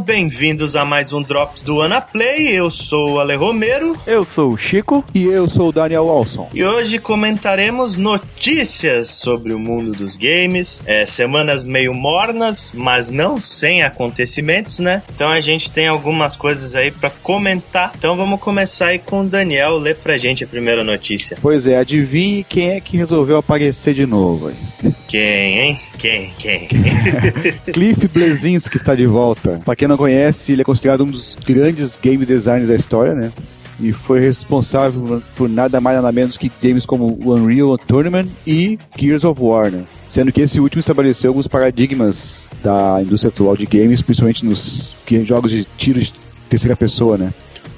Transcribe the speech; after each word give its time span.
bem-vindos 0.00 0.76
a 0.76 0.84
mais 0.84 1.12
um 1.12 1.22
Drops 1.22 1.60
do 1.60 1.82
Anaplay. 1.82 2.48
Eu 2.48 2.70
sou 2.70 3.12
o 3.12 3.20
Ale 3.20 3.34
Romero. 3.34 3.96
Eu 4.06 4.24
sou 4.24 4.52
o 4.52 4.56
Chico. 4.56 5.04
E 5.14 5.24
eu 5.24 5.48
sou 5.48 5.68
o 5.68 5.72
Daniel 5.72 6.06
Walson. 6.06 6.48
E 6.54 6.64
hoje 6.64 6.98
comentaremos 6.98 7.96
notícias 7.96 9.10
sobre 9.10 9.52
o 9.52 9.58
mundo 9.58 9.92
dos 9.92 10.16
games. 10.16 10.80
É, 10.86 11.04
semanas 11.04 11.62
meio 11.62 11.92
mornas, 11.92 12.72
mas 12.74 13.10
não 13.10 13.40
sem 13.40 13.82
acontecimentos, 13.82 14.78
né? 14.78 15.02
Então 15.14 15.28
a 15.28 15.40
gente 15.40 15.70
tem 15.70 15.86
algumas 15.86 16.34
coisas 16.34 16.74
aí 16.74 16.90
para 16.90 17.10
comentar. 17.10 17.92
Então 17.96 18.16
vamos 18.16 18.40
começar 18.40 18.86
aí 18.86 18.98
com 18.98 19.20
o 19.20 19.28
Daniel. 19.28 19.76
Lê 19.76 19.94
pra 19.94 20.16
gente 20.16 20.42
a 20.42 20.46
primeira 20.46 20.82
notícia. 20.82 21.36
Pois 21.42 21.66
é, 21.66 21.76
adivinhe 21.76 22.42
quem 22.42 22.70
é 22.70 22.80
que 22.80 22.96
resolveu 22.96 23.36
aparecer 23.36 23.92
de 23.94 24.06
novo 24.06 24.48
aí. 24.48 24.92
Quem, 25.06 25.58
hein? 25.58 25.80
Quem? 26.00 26.32
Quem? 26.38 26.66
Cliff 27.74 28.08
Blesinski 28.08 28.78
está 28.78 28.94
de 28.94 29.06
volta. 29.06 29.60
Pra 29.62 29.76
quem 29.76 29.86
não 29.86 29.98
conhece, 29.98 30.50
ele 30.50 30.62
é 30.62 30.64
considerado 30.64 31.04
um 31.04 31.10
dos 31.10 31.36
grandes 31.46 31.98
game 32.02 32.24
designers 32.24 32.68
da 32.68 32.74
história, 32.74 33.14
né? 33.14 33.30
E 33.78 33.92
foi 33.92 34.18
responsável 34.18 35.22
por 35.36 35.46
nada 35.46 35.78
mais 35.78 35.96
nada 35.96 36.10
menos 36.10 36.38
que 36.38 36.50
games 36.62 36.86
como 36.86 37.18
o 37.22 37.34
Unreal 37.34 37.76
Tournament 37.76 38.28
e 38.46 38.78
Gears 38.98 39.24
of 39.24 39.42
War, 39.42 39.70
né? 39.70 39.84
Sendo 40.08 40.32
que 40.32 40.40
esse 40.40 40.58
último 40.58 40.80
estabeleceu 40.80 41.30
alguns 41.30 41.46
paradigmas 41.46 42.48
da 42.64 43.02
indústria 43.02 43.28
atual 43.28 43.54
de 43.54 43.66
games, 43.66 44.00
principalmente 44.00 44.44
nos 44.44 44.96
jogos 45.26 45.50
de 45.50 45.64
tiro 45.76 46.00
de 46.00 46.14
terceira 46.48 46.76
pessoa, 46.76 47.18
né? 47.18 47.30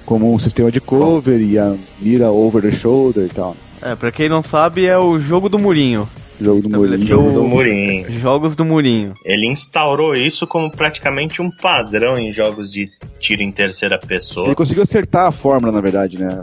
Como 0.07 0.33
um 0.33 0.39
sistema 0.39 0.71
de 0.71 0.81
cover 0.81 1.41
e 1.41 1.59
a 1.59 1.75
mira 2.01 2.31
over 2.31 2.63
the 2.63 2.71
shoulder 2.71 3.27
e 3.27 3.29
tal. 3.29 3.57
É, 3.81 3.97
pra 3.97 4.13
quem 4.13 4.29
não 4.29 4.43
sabe, 4.43 4.87
é 4.87 4.97
o 4.97 5.19
jogo 5.19 5.49
do 5.49 5.59
murinho. 5.59 6.09
Jogo 6.43 6.63
do 6.63 6.71
Murinho. 6.71 7.07
Jogo 7.07 7.33
do 7.33 7.45
Murinho. 7.45 8.13
Jogos 8.13 8.57
do 8.57 8.65
Murinho. 8.65 9.15
Ele 9.25 9.47
instaurou 9.47 10.15
isso 10.15 10.47
como 10.47 10.71
praticamente 10.71 11.41
um 11.41 11.51
padrão 11.51 12.19
em 12.19 12.33
jogos 12.33 12.71
de 12.71 12.91
tiro 13.19 13.43
em 13.43 13.53
terceira 13.53 13.99
pessoa. 13.99 14.47
Ele 14.47 14.55
conseguiu 14.55 14.83
acertar 14.83 15.27
a 15.27 15.33
fórmula, 15.33 15.73
na 15.73 15.81
verdade, 15.81 16.19
né? 16.19 16.41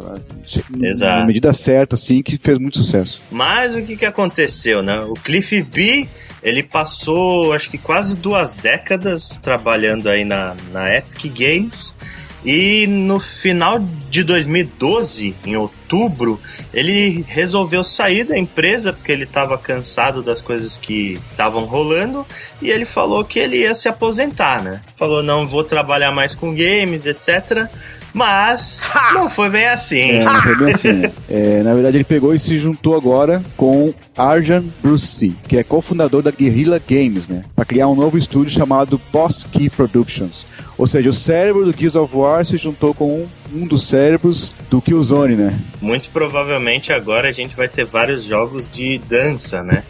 Exato. 0.81 1.19
Na 1.19 1.25
medida 1.25 1.53
certa, 1.53 1.95
assim, 1.95 2.21
que 2.21 2.37
fez 2.37 2.57
muito 2.57 2.77
sucesso. 2.77 3.19
Mas 3.31 3.75
o 3.75 3.81
que, 3.81 3.95
que 3.95 4.05
aconteceu, 4.05 4.81
né? 4.81 4.99
O 5.01 5.13
Cliff 5.13 5.61
B, 5.61 6.07
ele 6.41 6.63
passou, 6.63 7.53
acho 7.53 7.69
que 7.69 7.77
quase 7.77 8.17
duas 8.17 8.55
décadas 8.55 9.37
trabalhando 9.41 10.07
aí 10.09 10.23
na, 10.23 10.55
na 10.71 10.95
Epic 10.95 11.33
Games. 11.33 11.95
E 12.43 12.87
no 12.87 13.19
final 13.19 13.79
de 14.09 14.23
2012, 14.23 15.35
em 15.45 15.55
outubro, 15.55 16.39
ele 16.73 17.23
resolveu 17.27 17.83
sair 17.83 18.23
da 18.23 18.37
empresa 18.37 18.93
porque 18.93 19.11
ele 19.11 19.25
estava 19.25 19.57
cansado 19.57 20.23
das 20.23 20.41
coisas 20.41 20.77
que 20.77 21.19
estavam 21.31 21.65
rolando 21.65 22.25
e 22.61 22.69
ele 22.69 22.85
falou 22.85 23.23
que 23.25 23.39
ele 23.39 23.57
ia 23.57 23.75
se 23.75 23.89
aposentar, 23.89 24.63
né? 24.63 24.81
Falou: 24.95 25.21
não 25.21 25.47
vou 25.47 25.63
trabalhar 25.63 26.11
mais 26.11 26.33
com 26.33 26.55
games, 26.55 27.05
etc. 27.05 27.69
Mas 28.13 28.91
não 29.13 29.29
foi 29.29 29.49
bem 29.49 29.67
assim. 29.67 30.11
É, 30.11 30.23
não 30.23 30.41
foi 30.41 30.55
bem 30.55 30.73
assim. 30.73 31.01
É, 31.29 31.61
na 31.61 31.73
verdade, 31.73 31.97
ele 31.97 32.03
pegou 32.03 32.33
e 32.33 32.39
se 32.39 32.57
juntou 32.57 32.95
agora 32.95 33.43
com 33.55 33.93
Arjan 34.17 34.65
Bruce, 34.81 35.35
que 35.47 35.57
é 35.57 35.63
cofundador 35.63 36.23
da 36.23 36.31
Guerrilla 36.31 36.81
Games, 36.85 37.27
né? 37.27 37.43
Para 37.55 37.65
criar 37.65 37.87
um 37.87 37.95
novo 37.95 38.17
estúdio 38.17 38.51
chamado 38.51 38.99
Boss 39.11 39.45
Key 39.51 39.69
Productions. 39.69 40.45
Ou 40.79 40.87
seja, 40.87 41.09
o 41.09 41.13
cérebro 41.13 41.65
do 41.65 41.77
Gears 41.77 41.97
of 41.97 42.15
War 42.15 42.45
se 42.45 42.55
juntou 42.55 42.93
com 42.93 43.13
um, 43.13 43.27
um 43.53 43.67
dos 43.67 43.85
cérebros 43.85 44.53
do 44.69 44.81
Killzone, 44.81 45.35
né? 45.35 45.59
Muito 45.81 46.09
provavelmente 46.09 46.93
agora 46.93 47.27
a 47.27 47.33
gente 47.33 47.53
vai 47.53 47.67
ter 47.67 47.83
vários 47.83 48.23
jogos 48.23 48.69
de 48.69 48.97
dança, 48.97 49.61
né? 49.61 49.83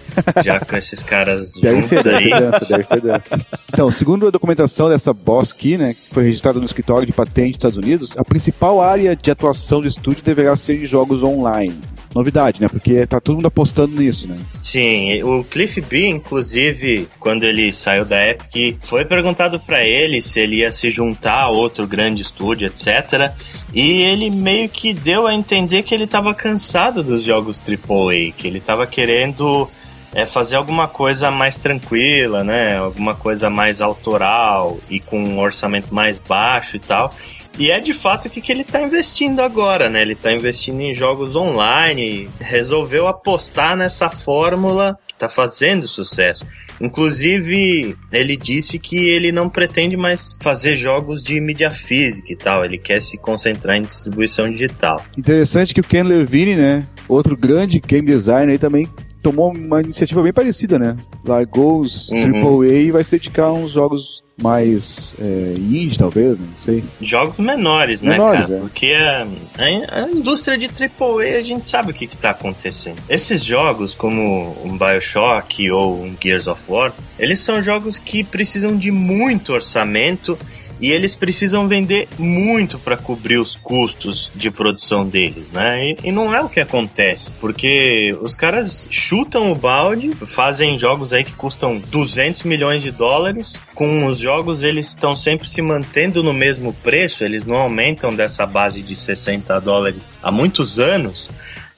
Já 0.44 0.60
com 0.60 0.76
esses 0.76 1.04
caras 1.04 1.54
Deve 1.62 1.82
juntos 1.84 2.02
ser, 2.02 2.16
aí. 2.16 2.30
deve 2.32 2.34
ser 2.34 2.40
dança, 2.40 2.66
deve 2.68 2.84
ser 2.84 3.02
dança. 3.02 3.46
Então, 3.72 3.92
segundo 3.92 4.28
a 4.28 4.32
documentação 4.32 4.90
dessa 4.90 5.14
Boss 5.14 5.54
Key, 5.54 5.78
né, 5.78 5.94
que 5.94 6.10
foi 6.12 6.24
registrada 6.24 6.60
no 6.60 6.66
escritório 6.66 7.06
de 7.06 7.14
patente 7.14 7.52
dos 7.52 7.58
Estados 7.58 7.78
Unidos, 7.78 8.18
a 8.18 8.24
principal 8.24 8.82
área 8.82 9.16
de 9.16 9.30
atuação 9.30 9.82
do 9.82 9.88
estúdio 9.88 10.24
deverá 10.24 10.56
ser 10.56 10.82
em 10.82 10.88
jogos 10.88 11.22
online. 11.22 11.80
Novidade, 12.14 12.59
né? 12.59 12.68
Porque 12.68 13.06
tá 13.06 13.20
todo 13.20 13.36
mundo 13.36 13.47
apostando 13.47 13.96
nisso, 13.96 14.28
né? 14.28 14.38
Sim, 14.59 15.22
o 15.24 15.44
Cliff 15.44 15.80
B, 15.81 16.08
inclusive, 16.08 17.08
quando 17.20 17.44
ele 17.44 17.72
saiu 17.72 18.03
da 18.03 18.28
Epic, 18.28 18.78
foi 18.81 19.06
perguntado 19.06 19.59
para 19.59 19.84
ele 19.84 20.22
se 20.22 20.40
ele 20.40 20.58
ia 20.58 20.72
se 20.72 20.90
juntar 20.90 21.42
a 21.44 21.50
outro 21.50 21.88
grande 21.88 22.22
estúdio, 22.22 22.68
etc. 22.68 23.31
E 23.74 24.02
ele 24.02 24.30
meio 24.30 24.68
que 24.70 24.94
deu 24.94 25.28
a 25.28 25.34
entender 25.34 25.84
que 25.84 25.94
ele 25.94 26.08
tava 26.08 26.34
cansado 26.34 27.03
dos 27.03 27.24
jogos 27.24 27.62
AAA, 27.62 28.31
que 28.36 28.47
ele 28.47 28.59
tava 28.59 28.88
querendo 28.88 29.70
é 30.14 30.26
fazer 30.26 30.56
alguma 30.56 30.88
coisa 30.88 31.30
mais 31.30 31.59
tranquila, 31.59 32.44
né? 32.44 32.78
Alguma 32.78 33.14
coisa 33.14 33.50
mais 33.50 33.80
autoral 33.81 34.80
e 34.90 35.00
com 35.00 35.22
um 35.22 35.40
orçamento 35.40 35.94
mais 35.94 36.18
baixo 36.18 36.76
e 36.76 36.80
tal. 36.80 37.14
E 37.59 37.70
é 37.70 37.80
de 37.80 37.94
fato 37.94 38.28
o 38.28 38.30
que, 38.30 38.40
que 38.40 38.52
ele 38.52 38.62
está 38.62 38.81
investindo 38.81 39.42
agora, 39.42 39.90
né? 39.90 40.02
Ele 40.02 40.14
está 40.14 40.31
investindo 40.31 40.80
em 40.80 40.96
jogos 40.96 41.36
online, 41.36 42.30
resolveu 42.40 43.06
apostar 43.08 43.75
nessa 43.75 44.09
fórmula 44.09 44.97
que 45.06 45.14
está 45.14 45.28
fazendo 45.28 45.86
sucesso. 45.86 46.46
Inclusive, 46.81 47.97
ele 48.12 48.38
disse 48.38 48.80
que 48.80 49.09
ele 49.09 49.31
não 49.31 49.50
pretende 49.50 49.97
mais 49.97 50.38
fazer 50.42 50.78
jogos 50.78 51.22
de 51.22 51.40
mídia 51.42 51.70
física 51.70 52.31
e 52.31 52.36
tal, 52.38 52.64
ele 52.64 52.78
quer 52.78 53.02
se 53.02 53.18
concentrar 53.18 53.76
em 53.76 53.81
distribuição 53.81 54.50
digital. 54.50 55.03
Interessante 55.18 55.74
que 55.74 55.81
o 55.81 55.84
Ken 55.84 56.03
Levine, 56.03 56.56
né, 56.56 56.88
outro 57.08 57.36
grande 57.36 57.80
game 57.80 58.08
designer 58.08 58.53
aí 58.53 58.58
também 58.58 58.88
tomou 59.22 59.52
uma 59.52 59.81
iniciativa 59.81 60.22
bem 60.24 60.31
parecida, 60.31 60.80
né? 60.80 60.96
Largou 61.26 61.81
os 61.81 62.09
Uhum. 62.09 62.62
AAA 62.62 62.74
e 62.74 62.91
vai 62.91 63.03
se 63.03 63.12
dedicar 63.12 63.46
a 63.46 63.53
uns 63.53 63.72
jogos 63.72 64.24
mais 64.42 65.14
é, 65.20 65.54
indie, 65.58 65.98
talvez, 65.98 66.38
não 66.40 66.48
sei. 66.64 66.84
Jogos 67.02 67.38
menores, 67.38 68.02
né, 68.02 68.12
Menores, 68.12 68.42
cara? 68.48 68.56
é. 68.56 68.60
Porque 68.60 68.94
a, 68.94 69.28
a- 69.58 70.04
a 70.06 70.10
indústria 70.12 70.58
de 70.58 70.66
AAA 70.68 71.38
a 71.40 71.44
gente 71.44 71.68
sabe 71.70 71.92
o 71.92 71.94
que, 71.94 72.08
que 72.08 72.18
tá 72.18 72.30
acontecendo. 72.32 72.98
Esses 73.10 73.44
jogos, 73.44 73.94
como 73.94 74.56
um 74.64 74.78
Bioshock 74.78 75.70
ou 75.72 76.02
um 76.04 76.16
Gears 76.22 76.48
of 76.48 76.62
War, 76.68 76.94
eles 77.18 77.40
são 77.40 77.62
jogos 77.62 78.00
que 78.00 78.24
precisam 78.24 78.76
de 78.78 78.92
muito 78.92 79.54
orçamento 79.54 80.38
e 80.79 80.91
eles 80.91 81.16
precisam 81.16 81.67
vender 81.67 82.07
muito 82.17 82.79
para 82.79 82.97
cobrir 82.97 83.38
os 83.38 83.56
custos 83.56 84.31
de 84.35 84.50
produção 84.50 85.07
deles, 85.07 85.51
né? 85.51 85.84
E, 85.84 85.97
e 86.06 86.12
não 86.12 86.34
é 86.34 86.41
o 86.41 86.50
que 86.50 86.59
acontece, 86.59 87.34
porque 87.40 88.17
os 88.22 88.35
caras 88.35 88.88
chutam 88.90 89.51
o 89.51 89.56
balde, 89.56 90.12
fazem 90.25 90.78
jogos 90.78 91.13
aí 91.13 91.23
que 91.23 91.34
custam 91.34 91.79
200 91.79 92.44
milhões 92.44 92.81
de 92.81 92.91
dólares. 92.91 93.62
Com 93.75 94.06
os 94.06 94.19
jogos, 94.19 94.63
eles 94.63 94.88
estão 94.88 95.16
sempre 95.16 95.50
se 95.50 95.62
mantendo 95.62 96.23
no 96.23 96.34
mesmo 96.34 96.73
preço, 96.73 97.23
eles 97.23 97.46
não 97.46 97.57
aumentam 97.57 98.13
dessa 98.13 98.46
base 98.46 98.84
de 98.84 98.96
60 98.96 99.59
dólares 99.59 100.13
há 100.22 100.31
muitos 100.31 100.79
anos. 100.79 101.29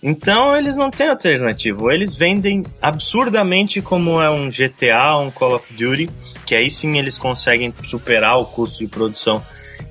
Então 0.03 0.55
eles 0.55 0.77
não 0.77 0.89
têm 0.89 1.09
alternativa. 1.09 1.83
Ou 1.83 1.91
Eles 1.91 2.15
vendem 2.15 2.65
absurdamente 2.81 3.81
como 3.81 4.21
é 4.21 4.29
um 4.29 4.49
GTA, 4.49 5.17
um 5.17 5.29
Call 5.29 5.55
of 5.55 5.73
Duty, 5.73 6.09
que 6.45 6.55
aí 6.55 6.71
sim 6.71 6.97
eles 6.97 7.17
conseguem 7.17 7.73
superar 7.83 8.39
o 8.39 8.45
custo 8.45 8.79
de 8.79 8.87
produção 8.87 9.41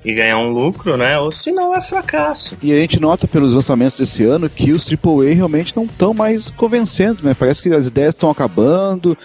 e 0.03 0.13
ganhar 0.13 0.37
um 0.37 0.51
lucro, 0.51 0.97
né? 0.97 1.17
Ou 1.19 1.31
se 1.31 1.51
não 1.51 1.75
é 1.75 1.81
fracasso. 1.81 2.57
E 2.61 2.73
a 2.73 2.77
gente 2.77 2.99
nota 2.99 3.27
pelos 3.27 3.53
lançamentos 3.53 3.97
desse 3.97 4.23
ano 4.23 4.49
que 4.49 4.71
os 4.71 4.87
AAA 4.87 5.33
realmente 5.33 5.75
não 5.75 5.85
estão 5.85 6.13
mais 6.13 6.49
convencendo, 6.49 7.23
né? 7.23 7.35
Parece 7.37 7.61
que 7.61 7.69
as 7.69 7.87
ideias 7.87 8.15
estão 8.15 8.29
acabando, 8.29 9.17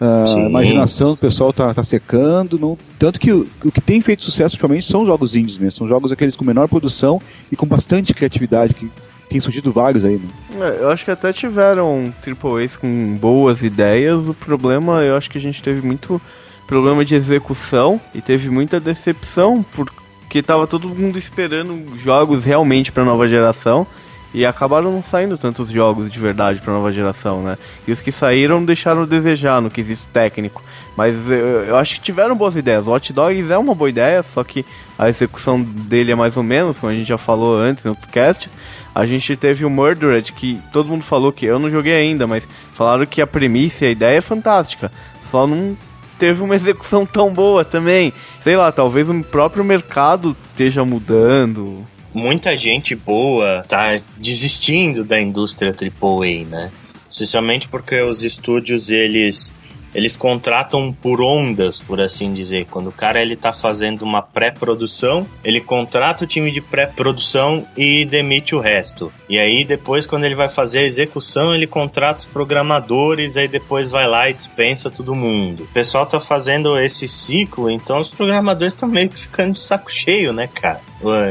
a 0.00 0.24
imaginação 0.38 1.10
do 1.10 1.16
pessoal 1.16 1.52
tá, 1.52 1.74
tá 1.74 1.84
secando. 1.84 2.58
Não... 2.58 2.78
Tanto 2.98 3.20
que 3.20 3.32
o, 3.32 3.46
o 3.64 3.70
que 3.70 3.80
tem 3.80 4.00
feito 4.00 4.24
sucesso 4.24 4.54
ultimamente 4.54 4.86
são 4.86 5.04
jogos 5.04 5.34
indies 5.34 5.58
mesmo. 5.58 5.78
São 5.78 5.88
jogos 5.88 6.12
aqueles 6.12 6.36
com 6.36 6.44
menor 6.44 6.68
produção 6.68 7.20
e 7.50 7.56
com 7.56 7.66
bastante 7.66 8.14
criatividade, 8.14 8.74
que 8.74 8.90
tem 9.30 9.40
surgido 9.40 9.70
vários 9.70 10.04
aí, 10.04 10.16
né? 10.16 10.28
É, 10.60 10.82
Eu 10.82 10.90
acho 10.90 11.04
que 11.04 11.10
até 11.10 11.32
tiveram 11.32 12.12
AAAs 12.26 12.76
com 12.76 13.16
boas 13.16 13.62
ideias. 13.62 14.26
O 14.26 14.34
problema, 14.34 15.02
eu 15.02 15.16
acho 15.16 15.30
que 15.30 15.38
a 15.38 15.40
gente 15.40 15.62
teve 15.62 15.86
muito 15.86 16.20
problema 16.66 17.04
de 17.04 17.14
execução 17.14 18.00
e 18.14 18.20
teve 18.20 18.50
muita 18.50 18.78
decepção 18.80 19.64
porque 19.74 20.42
tava 20.42 20.66
todo 20.66 20.88
mundo 20.88 21.16
esperando 21.18 21.96
jogos 21.98 22.44
realmente 22.44 22.92
para 22.92 23.04
nova 23.04 23.26
geração 23.26 23.86
e 24.32 24.46
acabaram 24.46 24.92
não 24.92 25.02
saindo 25.02 25.36
tantos 25.36 25.70
jogos 25.70 26.10
de 26.10 26.18
verdade 26.18 26.60
para 26.60 26.72
nova 26.72 26.92
geração, 26.92 27.42
né? 27.42 27.58
E 27.86 27.92
os 27.92 28.00
que 28.00 28.12
saíram 28.12 28.64
deixaram 28.64 29.02
a 29.02 29.06
desejar 29.06 29.60
no 29.60 29.70
quesito 29.70 30.02
técnico. 30.12 30.62
Mas 30.96 31.28
eu, 31.28 31.64
eu 31.64 31.76
acho 31.76 31.96
que 31.96 32.00
tiveram 32.00 32.36
boas 32.36 32.56
ideias. 32.56 32.86
O 32.86 32.92
Hot 32.92 33.12
Dogs 33.12 33.50
é 33.50 33.58
uma 33.58 33.74
boa 33.74 33.90
ideia, 33.90 34.22
só 34.22 34.44
que 34.44 34.64
a 34.98 35.08
execução 35.08 35.60
dele 35.60 36.12
é 36.12 36.14
mais 36.14 36.36
ou 36.36 36.42
menos, 36.42 36.78
como 36.78 36.92
a 36.92 36.94
gente 36.94 37.08
já 37.08 37.18
falou 37.18 37.58
antes 37.58 37.84
no 37.84 37.96
podcast. 37.96 38.48
A 38.94 39.06
gente 39.06 39.36
teve 39.36 39.64
o 39.64 39.70
Murdered, 39.70 40.32
que 40.32 40.58
todo 40.72 40.88
mundo 40.88 41.04
falou 41.04 41.32
que 41.32 41.46
eu 41.46 41.58
não 41.58 41.70
joguei 41.70 41.94
ainda, 41.94 42.26
mas 42.26 42.46
falaram 42.74 43.06
que 43.06 43.20
a 43.20 43.26
premissa 43.26 43.84
e 43.84 43.88
a 43.88 43.90
ideia 43.92 44.18
é 44.18 44.20
fantástica. 44.20 44.90
Só 45.30 45.46
não 45.46 45.76
teve 46.18 46.42
uma 46.42 46.54
execução 46.56 47.06
tão 47.06 47.32
boa 47.32 47.64
também. 47.64 48.12
Sei 48.42 48.56
lá, 48.56 48.72
talvez 48.72 49.08
o 49.08 49.22
próprio 49.22 49.64
mercado 49.64 50.36
esteja 50.50 50.84
mudando. 50.84 51.86
Muita 52.12 52.56
gente 52.56 52.94
boa 52.96 53.64
tá 53.68 53.96
desistindo 54.16 55.04
da 55.04 55.20
indústria 55.20 55.72
AAA, 55.72 56.44
né? 56.44 56.72
Especialmente 57.08 57.68
porque 57.68 58.00
os 58.00 58.22
estúdios, 58.22 58.90
eles 58.90 59.52
eles 59.94 60.16
contratam 60.16 60.92
por 60.92 61.20
ondas, 61.20 61.78
por 61.78 62.00
assim 62.00 62.32
dizer. 62.32 62.66
Quando 62.70 62.88
o 62.88 62.92
cara 62.92 63.20
ele 63.20 63.36
tá 63.36 63.52
fazendo 63.52 64.02
uma 64.02 64.22
pré-produção, 64.22 65.26
ele 65.44 65.60
contrata 65.60 66.24
o 66.24 66.26
time 66.26 66.50
de 66.50 66.60
pré-produção 66.60 67.66
e 67.76 68.04
demite 68.04 68.54
o 68.54 68.60
resto. 68.60 69.12
E 69.28 69.38
aí 69.38 69.64
depois 69.64 70.06
quando 70.06 70.24
ele 70.24 70.34
vai 70.34 70.48
fazer 70.48 70.80
a 70.80 70.84
execução, 70.84 71.54
ele 71.54 71.66
contrata 71.66 72.20
os 72.20 72.24
programadores, 72.24 73.36
aí 73.36 73.48
depois 73.48 73.90
vai 73.90 74.06
lá 74.06 74.28
e 74.30 74.34
dispensa 74.34 74.90
todo 74.90 75.14
mundo. 75.14 75.64
O 75.64 75.68
pessoal 75.68 76.06
tá 76.06 76.20
fazendo 76.20 76.78
esse 76.78 77.08
ciclo, 77.08 77.70
então 77.70 77.98
os 77.98 78.08
programadores 78.08 78.74
estão 78.74 78.88
meio 78.88 79.08
que 79.08 79.18
ficando 79.18 79.54
de 79.54 79.60
saco 79.60 79.90
cheio, 79.90 80.32
né, 80.32 80.48
cara? 80.52 80.80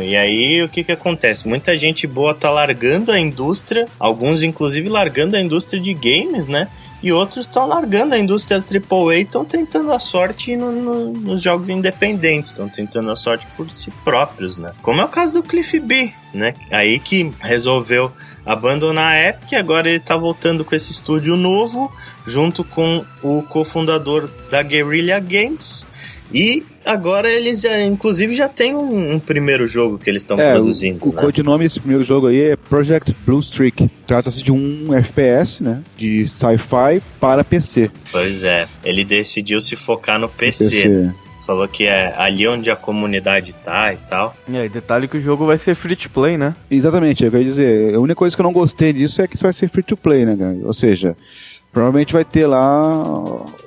E 0.04 0.16
aí 0.16 0.64
o 0.64 0.70
que 0.70 0.84
que 0.84 0.92
acontece? 0.92 1.48
Muita 1.48 1.78
gente 1.78 2.08
boa 2.08 2.34
tá 2.34 2.50
largando 2.50 3.12
a 3.12 3.20
indústria, 3.20 3.88
alguns 4.00 4.42
inclusive 4.42 4.90
largando 4.90 5.36
a 5.36 5.42
indústria 5.42 5.80
de 5.80 5.94
games, 5.94 6.48
né? 6.48 6.68
E 7.02 7.12
outros 7.12 7.46
estão 7.46 7.66
largando 7.66 8.14
a 8.14 8.20
indústria 8.20 8.58
AAA 8.58 9.16
e 9.16 9.22
estão 9.22 9.46
tentando 9.46 9.92
a 9.92 10.00
sorte 10.00 10.56
no, 10.56 10.72
no, 10.72 11.12
nos 11.14 11.42
jogos 11.42 11.70
independentes, 11.70 12.52
estão 12.52 12.68
tentando 12.68 13.10
a 13.10 13.16
sorte 13.16 13.48
por 13.56 13.70
si 13.74 13.90
próprios, 14.04 14.58
né? 14.58 14.74
Como 14.82 15.00
é 15.00 15.06
o 15.06 15.08
caso 15.08 15.34
do 15.36 15.44
Cliff 15.44 15.80
B, 15.80 16.12
né? 16.34 16.54
Aí 16.70 17.00
que 17.00 17.32
resolveu 17.40 18.12
abandonar 18.46 19.14
a 19.14 19.30
Epic, 19.30 19.54
agora 19.54 19.90
ele 19.90 20.00
tá 20.00 20.18
voltando 20.18 20.66
com 20.66 20.76
esse 20.76 20.92
estúdio 20.92 21.38
novo, 21.38 21.92
junto 22.26 22.64
com 22.64 23.06
o 23.24 23.44
cofundador 23.44 24.30
da 24.50 24.62
Guerrilla 24.62 25.20
Games. 25.20 25.86
E 26.34 26.66
agora 26.90 27.32
eles 27.32 27.62
já, 27.62 27.80
inclusive, 27.82 28.36
já 28.36 28.50
tem 28.50 28.76
um, 28.76 29.14
um 29.14 29.20
primeiro 29.20 29.68
jogo 29.68 29.98
que 29.98 30.10
eles 30.10 30.24
estão 30.24 30.40
é, 30.40 30.54
produzindo. 30.54 31.06
O, 31.06 31.10
o 31.10 31.14
né? 31.14 31.22
codinome 31.22 31.64
desse 31.64 31.80
primeiro 31.80 32.04
jogo 32.04 32.28
aí 32.28 32.42
é 32.42 32.56
Project 32.56 33.16
Blue 33.26 33.40
Streak. 33.40 33.90
Trata-se 34.08 34.44
de 34.44 34.52
um 34.52 34.94
FPS, 34.94 35.64
né? 35.64 35.82
De 35.96 36.28
sci-fi 36.28 37.02
para 37.20 37.44
PC. 37.44 37.92
Pois 38.12 38.44
é, 38.44 38.68
ele 38.84 39.06
decidiu 39.06 39.62
se 39.62 39.76
focar 39.76 40.20
no 40.20 40.28
PC. 40.28 40.64
PC. 40.64 41.12
Falou 41.46 41.68
que 41.68 41.86
é 41.86 42.14
ali 42.16 42.48
onde 42.48 42.70
a 42.70 42.76
comunidade 42.76 43.56
tá 43.66 43.92
e 43.92 43.98
tal. 44.08 44.36
E 44.48 44.56
aí, 44.56 44.70
detalhe 44.70 45.08
que 45.08 45.18
o 45.18 45.22
jogo 45.22 45.46
vai 45.46 45.58
ser 45.58 45.74
free 45.74 45.96
to 45.96 46.08
play, 46.10 46.38
né? 46.38 46.56
Exatamente, 46.70 47.24
eu 47.24 47.32
queria 47.32 47.46
dizer, 47.46 47.96
a 47.96 48.00
única 48.00 48.16
coisa 48.16 48.36
que 48.36 48.42
eu 48.42 48.44
não 48.44 48.54
gostei 48.54 48.94
disso 48.94 49.20
é 49.20 49.28
que 49.28 49.34
isso 49.36 49.44
vai 49.44 49.54
ser 49.54 49.68
free 49.68 49.82
to 49.82 49.98
play, 49.98 50.26
né, 50.26 50.36
cara? 50.38 50.56
Ou 50.64 50.74
seja, 50.74 51.18
Provavelmente 51.72 52.14
vai 52.14 52.26
ter 52.26 52.48
lá 52.48 53.04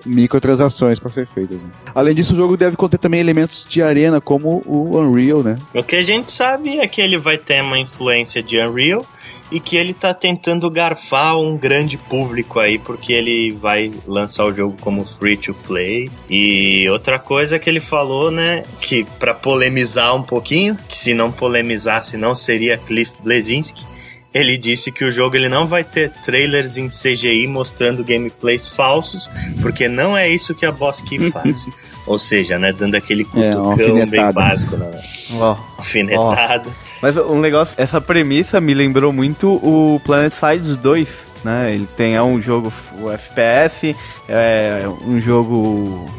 microtransações 0.04 0.98
para 0.98 1.10
ser 1.10 1.28
feitas. 1.28 1.58
Né? 1.58 1.70
Além 1.94 2.14
disso, 2.14 2.32
o 2.32 2.36
jogo 2.36 2.56
deve 2.56 2.76
conter 2.76 2.98
também 2.98 3.20
elementos 3.20 3.64
de 3.68 3.80
arena, 3.80 4.20
como 4.20 4.62
o 4.66 4.96
Unreal, 4.96 5.42
né? 5.42 5.56
O 5.74 5.82
que 5.82 5.96
a 5.96 6.02
gente 6.02 6.32
sabe 6.32 6.78
é 6.78 6.88
que 6.88 7.00
ele 7.00 7.16
vai 7.16 7.38
ter 7.38 7.62
uma 7.62 7.78
influência 7.78 8.42
de 8.42 8.58
Unreal 8.58 9.06
e 9.50 9.60
que 9.60 9.76
ele 9.76 9.94
tá 9.94 10.12
tentando 10.12 10.68
garfar 10.70 11.38
um 11.38 11.56
grande 11.56 11.96
público 11.96 12.58
aí, 12.58 12.78
porque 12.78 13.12
ele 13.12 13.52
vai 13.52 13.92
lançar 14.06 14.46
o 14.46 14.54
jogo 14.54 14.76
como 14.80 15.04
free 15.04 15.36
to 15.36 15.54
play. 15.54 16.10
E 16.28 16.88
outra 16.88 17.18
coisa 17.18 17.58
que 17.58 17.70
ele 17.70 17.80
falou, 17.80 18.30
né, 18.30 18.64
que 18.80 19.04
para 19.18 19.34
polemizar 19.34 20.14
um 20.16 20.22
pouquinho, 20.22 20.76
que 20.88 20.98
se 20.98 21.14
não 21.14 21.30
polemizasse 21.30 22.16
não 22.16 22.34
seria 22.34 22.78
Cliff 22.78 23.12
Blesinski, 23.22 23.91
ele 24.34 24.56
disse 24.56 24.90
que 24.90 25.04
o 25.04 25.10
jogo 25.10 25.36
ele 25.36 25.48
não 25.48 25.66
vai 25.66 25.84
ter 25.84 26.10
trailers 26.24 26.76
em 26.76 26.88
CGI 26.88 27.46
mostrando 27.46 28.04
gameplays 28.04 28.66
falsos, 28.66 29.28
porque 29.60 29.88
não 29.88 30.16
é 30.16 30.28
isso 30.28 30.54
que 30.54 30.64
a 30.64 30.72
Boss 30.72 31.00
Key 31.00 31.30
faz. 31.32 31.68
Ou 32.06 32.18
seja, 32.18 32.58
né, 32.58 32.72
dando 32.72 32.96
aquele 32.96 33.22
é, 33.22 33.24
cutucão 33.24 33.98
é, 33.98 34.06
bem 34.06 34.32
básico, 34.32 34.76
né? 34.76 34.90
Oh, 35.34 35.56
Alfinetada. 35.78 36.68
Oh. 36.68 36.92
Mas 37.00 37.16
um 37.16 37.40
negócio, 37.40 37.74
essa 37.80 38.00
premissa 38.00 38.60
me 38.60 38.74
lembrou 38.74 39.12
muito 39.12 39.54
o 39.54 40.00
Planet 40.04 40.32
Sides 40.32 40.76
2, 40.76 41.08
né? 41.44 41.74
Ele 41.74 41.86
tem 41.96 42.14
é 42.14 42.22
um 42.22 42.40
jogo 42.40 42.72
o 42.98 43.10
FPS, 43.10 43.94
é 44.28 44.84
um 45.06 45.20
jogo 45.20 46.10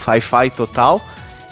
sci-fi 0.00 0.50
total, 0.50 1.00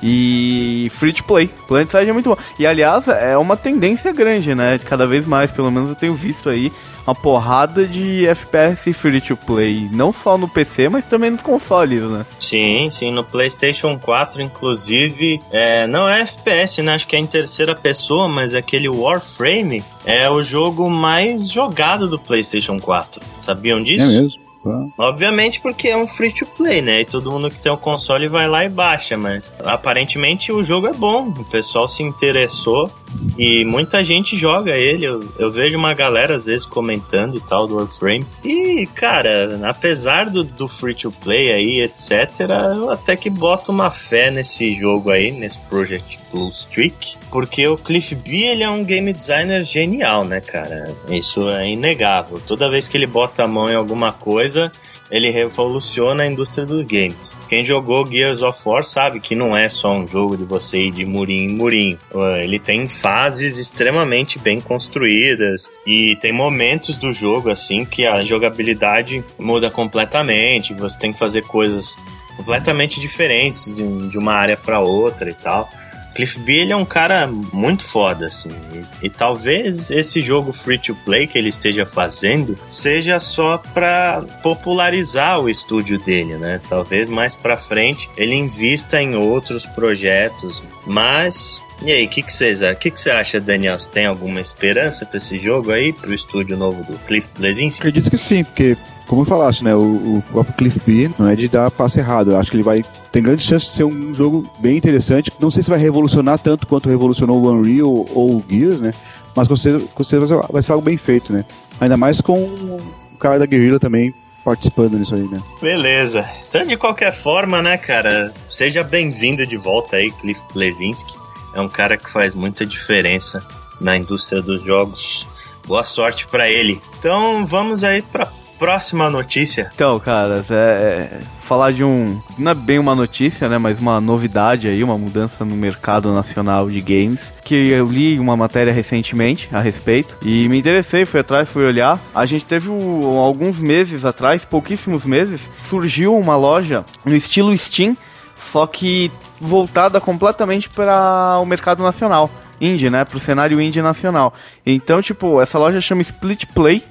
e 0.03 0.91
free 0.95 1.13
to 1.13 1.25
play. 1.25 1.51
Planet 1.67 1.91
Side 1.91 2.11
é 2.11 2.13
muito 2.13 2.31
bom. 2.31 2.37
E 2.59 2.67
aliás, 2.67 3.07
é 3.09 3.37
uma 3.37 3.57
tendência 3.57 4.13
grande, 4.13 4.55
né? 4.55 4.79
Cada 4.85 5.07
vez 5.07 5.27
mais, 5.27 5.51
pelo 5.51 5.71
menos 5.71 5.91
eu 5.91 5.97
tenho 5.97 6.15
visto 6.15 6.49
aí 6.49 6.73
uma 7.09 7.15
porrada 7.15 7.87
de 7.87 8.27
FPS 8.27 8.93
free 8.93 9.21
to 9.21 9.35
play, 9.35 9.89
não 9.91 10.13
só 10.13 10.37
no 10.37 10.47
PC, 10.47 10.91
mas 10.91 11.07
também 11.07 11.31
nos 11.31 11.41
consoles, 11.41 12.03
né? 12.03 12.27
Sim, 12.39 12.91
sim, 12.91 13.11
no 13.11 13.25
PlayStation 13.25 13.99
4, 13.99 14.43
inclusive, 14.43 15.41
é, 15.51 15.87
não 15.87 16.07
é 16.07 16.21
FPS, 16.21 16.83
né? 16.83 16.95
Acho 16.95 17.07
que 17.07 17.17
é 17.17 17.19
em 17.19 17.27
terceira 17.27 17.75
pessoa, 17.75 18.29
mas 18.29 18.55
aquele 18.55 18.91
Warframe 18.91 19.83
é 20.05 20.29
o 20.29 20.43
jogo 20.43 20.91
mais 20.91 21.51
jogado 21.51 22.07
do 22.07 22.19
PlayStation 22.19 22.79
4. 22.79 23.23
Sabiam 23.41 23.83
disso? 23.83 24.05
É 24.05 24.21
mesmo. 24.21 24.48
Obviamente 24.97 25.61
porque 25.61 25.89
é 25.89 25.97
um 25.97 26.07
free 26.07 26.33
to 26.33 26.47
play, 26.47 26.83
né? 26.83 27.01
E 27.01 27.05
todo 27.05 27.31
mundo 27.31 27.51
que 27.51 27.59
tem 27.59 27.71
o 27.71 27.77
um 27.77 27.79
console 27.79 28.29
vai 28.29 28.49
lá 28.49 28.65
e 28.65 28.69
baixa, 28.69 29.17
mas 29.17 29.53
aparentemente 29.65 30.53
o 30.53 30.63
jogo 30.63 30.87
é 30.87 30.93
bom. 30.93 31.29
O 31.29 31.45
pessoal 31.45 31.89
se 31.89 32.03
interessou 32.03 32.91
e 33.37 33.65
muita 33.65 34.03
gente 34.05 34.37
joga 34.37 34.77
ele. 34.77 35.05
Eu, 35.05 35.29
eu 35.39 35.51
vejo 35.51 35.77
uma 35.77 35.95
galera 35.95 36.37
às 36.37 36.47
vezes 36.47 36.67
comentando 36.67 37.37
e 37.37 37.41
tal 37.41 37.67
do 37.67 37.77
Warframe. 37.77 38.27
E, 38.45 38.87
cara, 38.95 39.61
apesar 39.65 40.29
do, 40.29 40.43
do 40.43 40.69
free 40.69 40.95
to 40.95 41.13
play 41.13 41.53
aí, 41.53 41.81
etc., 41.81 42.41
eu 42.75 42.91
até 42.91 43.17
que 43.17 43.31
boto 43.31 43.71
uma 43.71 43.91
fé 43.91 44.31
nesse 44.31 44.75
jogo 44.75 45.11
aí, 45.11 45.31
nesse 45.31 45.59
Project 45.61 46.18
Blue 46.33 46.51
Streak, 46.51 47.17
porque 47.31 47.67
o 47.67 47.77
Cliff 47.77 48.15
B 48.15 48.45
ele 48.45 48.63
é 48.63 48.71
um 48.71 48.85
game 48.85 49.13
designer 49.13 49.65
genial, 49.65 50.25
né, 50.25 50.41
cara? 50.41 50.95
Isso 51.09 51.49
é 51.49 51.69
inegável. 51.69 52.41
Toda 52.47 52.71
vez 52.71 52.89
que 52.89 52.97
ele 52.97 53.07
bota 53.07 53.45
a 53.45 53.47
mão 53.47 53.71
em 53.71 53.75
alguma 53.75 54.13
coisa, 54.13 54.71
ele 55.11 55.31
revoluciona 55.31 56.23
a 56.23 56.27
indústria 56.27 56.67
dos 56.67 56.85
games. 56.85 57.35
Quem 57.49 57.65
jogou 57.65 58.07
Gears 58.07 58.43
of 58.43 58.61
War 58.67 58.85
sabe 58.85 59.21
que 59.21 59.35
não 59.35 59.57
é 59.57 59.67
só 59.69 59.91
um 59.91 60.07
jogo 60.07 60.37
de 60.37 60.45
você 60.45 60.83
ir 60.83 60.91
de 60.91 61.07
murinho 61.07 61.51
em 61.51 61.55
murinho. 61.55 61.99
Ele 62.43 62.59
tem 62.59 62.87
fases 62.87 63.59
extremamente 63.59 64.39
bem 64.39 64.61
construídas 64.61 65.71
e 65.87 66.15
tem 66.21 66.31
momentos 66.31 66.99
do 66.99 67.11
jogo 67.11 67.51
assim 67.51 67.87
que 67.87 68.07
a 68.07 68.21
jogabilidade 68.21 69.25
muda 69.39 69.71
completamente. 69.71 70.75
Você 70.75 70.99
tem 70.99 71.13
que 71.13 71.19
fazer 71.19 71.43
coisas 71.45 71.97
completamente 72.37 73.01
diferentes 73.01 73.75
de 73.75 74.19
uma 74.19 74.35
área 74.35 74.59
para 74.59 74.79
outra 74.79 75.31
e 75.31 75.35
tal. 75.35 75.71
Cliff 76.19 76.37
B 76.41 76.53
ele 76.53 76.73
é 76.73 76.77
um 76.77 76.85
cara 76.85 77.29
muito 77.29 77.85
foda, 77.85 78.27
assim. 78.27 78.51
E, 78.75 79.07
e, 79.07 79.09
talvez 79.09 79.89
esse 79.89 80.21
jogo 80.21 80.53
free 80.53 80.77
to 80.77 80.93
play 81.05 81.29
que 81.29 81.39
ele 81.39 81.49
esteja 81.49 81.87
fazendo 81.87 82.59
seja 82.69 83.21
só 83.21 83.57
pra 83.57 84.25
popularizar 84.43 85.39
o 85.39 85.49
estúdio 85.49 85.97
dele, 85.97 86.37
né? 86.37 86.61
Talvez 86.69 87.09
mais 87.09 87.37
pra 87.37 87.57
frente 87.57 88.11
ele 88.17 88.35
invista 88.35 89.01
em 89.01 89.15
outros 89.15 89.65
projetos. 89.65 90.61
Mas 90.85 91.63
e 91.83 91.93
aí, 91.93 92.07
o 92.07 92.09
que, 92.09 92.21
O 92.21 92.77
que, 92.77 92.91
que 92.91 93.01
você 93.01 93.11
acha, 93.11 93.41
Daniel? 93.41 93.79
Você 93.79 93.89
tem 93.89 94.07
alguma 94.07 94.41
esperança 94.41 95.07
para 95.07 95.19
esse 95.19 95.41
jogo 95.41 95.71
aí, 95.71 95.93
pro 95.93 96.13
estúdio 96.13 96.57
novo 96.57 96.83
do 96.83 96.99
Cliff 97.07 97.29
Blesinski? 97.39 97.87
Acredito 97.87 98.11
que 98.11 98.19
sim, 98.19 98.43
porque 98.43 98.77
como 99.09 99.23
eu 99.23 99.27
falaste, 99.27 99.65
né, 99.65 99.75
o, 99.75 100.19
o 100.19 100.25
próprio 100.31 100.55
Cliff 100.55 100.81
B 100.87 101.11
não 101.19 101.29
é 101.29 101.35
de 101.35 101.49
dar 101.49 101.71
passo 101.71 101.99
errado. 101.99 102.33
Eu 102.33 102.39
acho 102.39 102.51
que 102.51 102.57
ele 102.57 102.63
vai 102.63 102.85
tem 103.11 103.23
grande 103.23 103.43
chance 103.43 103.67
de 103.67 103.73
ser 103.73 103.85
um 103.85 104.15
jogo 104.15 104.49
bem 104.61 104.77
interessante. 104.77 105.33
Não 105.41 105.51
sei 105.51 105.63
se 105.63 105.71
vai 105.71 105.79
revolucionar 105.79 106.39
tanto 106.39 106.67
quanto 106.67 106.91
revolucionou 106.91 107.43
o 107.43 107.51
Unreal 107.51 108.07
ou 108.15 108.37
o 108.37 108.45
Gears, 108.49 108.83
né? 108.83 108.93
Mas 109.35 109.49
com 109.49 109.57
certeza, 109.57 109.89
com 109.95 110.05
certeza 110.05 110.41
vai 110.51 110.63
ser 110.63 110.73
algo 110.73 110.85
bem 110.85 110.99
feito, 110.99 111.33
né? 111.33 111.45
Ainda 111.81 111.97
mais 111.97 112.21
com 112.21 112.39
o 112.39 112.81
cara 113.19 113.39
da 113.39 113.47
Guerrilla 113.47 113.81
também 113.81 114.13
participando 114.45 114.99
nisso 114.99 115.15
aí, 115.15 115.23
né? 115.23 115.41
Beleza. 115.61 116.29
Então, 116.47 116.67
de 116.67 116.77
qualquer 116.77 117.13
forma, 117.13 117.63
né, 117.63 117.79
cara, 117.79 118.33
seja 118.51 118.85
bem-vindo 118.85 119.47
de 119.47 119.57
volta 119.57 119.97
aí, 119.97 120.11
Cliff 120.11 120.41
Blesinski. 120.53 121.15
É 121.55 121.61
um 121.61 121.69
cara 121.69 121.97
que 121.97 122.11
faz 122.11 122.35
muita 122.35 122.67
diferença 122.67 123.43
na 123.81 123.97
indústria 123.97 124.43
dos 124.43 124.63
jogos. 124.63 125.27
Boa 125.67 125.85
sorte 125.85 126.27
para 126.27 126.51
ele. 126.51 126.81
Então, 126.99 127.47
vamos 127.47 127.85
aí 127.85 128.03
para 128.03 128.27
próxima 128.59 129.09
notícia. 129.09 129.71
Então, 129.75 129.99
cara, 130.01 130.45
é, 130.51 130.55
é, 130.55 131.21
falar 131.41 131.73
de 131.73 131.85
um. 131.85 132.21
Não 132.37 132.51
é 132.51 132.55
bem 132.55 132.79
uma 132.79 132.95
notícia, 132.95 133.49
né? 133.49 133.57
Mas 133.57 133.79
uma 133.79 134.01
novidade 134.01 134.69
aí, 134.69 134.83
uma 134.83 134.99
mudança 134.99 135.45
no 135.45 135.55
mercado 135.57 136.13
nacional 136.13 136.69
de 136.69 136.81
games. 136.81 137.33
Que 137.45 137.71
eu 137.71 137.87
li 137.87 138.19
uma 138.19 138.37
matéria 138.37 138.73
recentemente 138.73 139.49
a 139.53 139.61
respeito. 139.61 140.17
E 140.23 140.49
me 140.49 140.59
interessei, 140.59 141.07
fui 141.07 141.21
atrás, 141.21 141.49
fui 141.49 141.65
olhar. 141.65 141.99
A 142.15 142.27
gente 142.27 142.45
teve 142.45 142.69
alguns 142.69 143.61
meses 143.61 144.05
atrás, 144.05 144.45
pouquíssimos 144.45 145.07
meses, 145.07 145.49
surgiu 145.69 146.17
uma 146.17 146.37
loja 146.37 146.85
no 147.05 147.15
estilo 147.15 147.57
Steam, 147.57 147.97
só 148.37 148.67
que 148.67 149.11
voltada 149.41 150.01
completamente 150.01 150.69
para 150.69 151.39
o 151.41 151.47
mercado 151.47 151.83
nacional. 151.83 152.31
Indie, 152.61 152.91
né? 152.91 153.05
Pro 153.05 153.21
cenário 153.21 153.61
indie 153.61 153.81
nacional. 153.81 154.35
Então, 154.67 155.01
tipo, 155.01 155.41
essa 155.41 155.59
loja 155.59 155.81
chama 155.81 156.03
Split 156.03 156.45
Play 156.47 156.83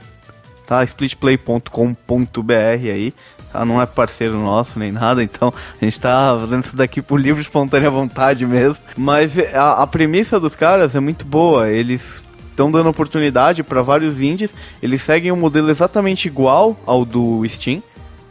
tá? 0.67 0.83
splitplay.com.br 0.83 2.51
aí, 2.51 3.13
tá? 3.51 3.65
Não 3.65 3.81
é 3.81 3.85
parceiro 3.87 4.37
nosso 4.37 4.77
nem 4.77 4.91
nada, 4.91 5.23
então 5.23 5.51
a 5.81 5.85
gente 5.85 5.99
tá 5.99 6.37
fazendo 6.39 6.63
isso 6.63 6.75
daqui 6.75 7.01
por 7.01 7.19
livre 7.19 7.41
espontânea 7.41 7.89
vontade 7.89 8.45
mesmo. 8.45 8.77
Mas 8.95 9.33
a, 9.55 9.81
a 9.81 9.87
premissa 9.87 10.39
dos 10.39 10.53
caras 10.53 10.93
é 10.93 10.99
muito 10.99 11.25
boa, 11.25 11.69
eles 11.69 12.21
estão 12.49 12.69
dando 12.69 12.89
oportunidade 12.89 13.63
para 13.63 13.81
vários 13.81 14.19
indies, 14.19 14.53
eles 14.81 15.01
seguem 15.01 15.31
um 15.31 15.37
modelo 15.37 15.69
exatamente 15.69 16.27
igual 16.27 16.75
ao 16.85 17.05
do 17.05 17.47
Steam, 17.47 17.81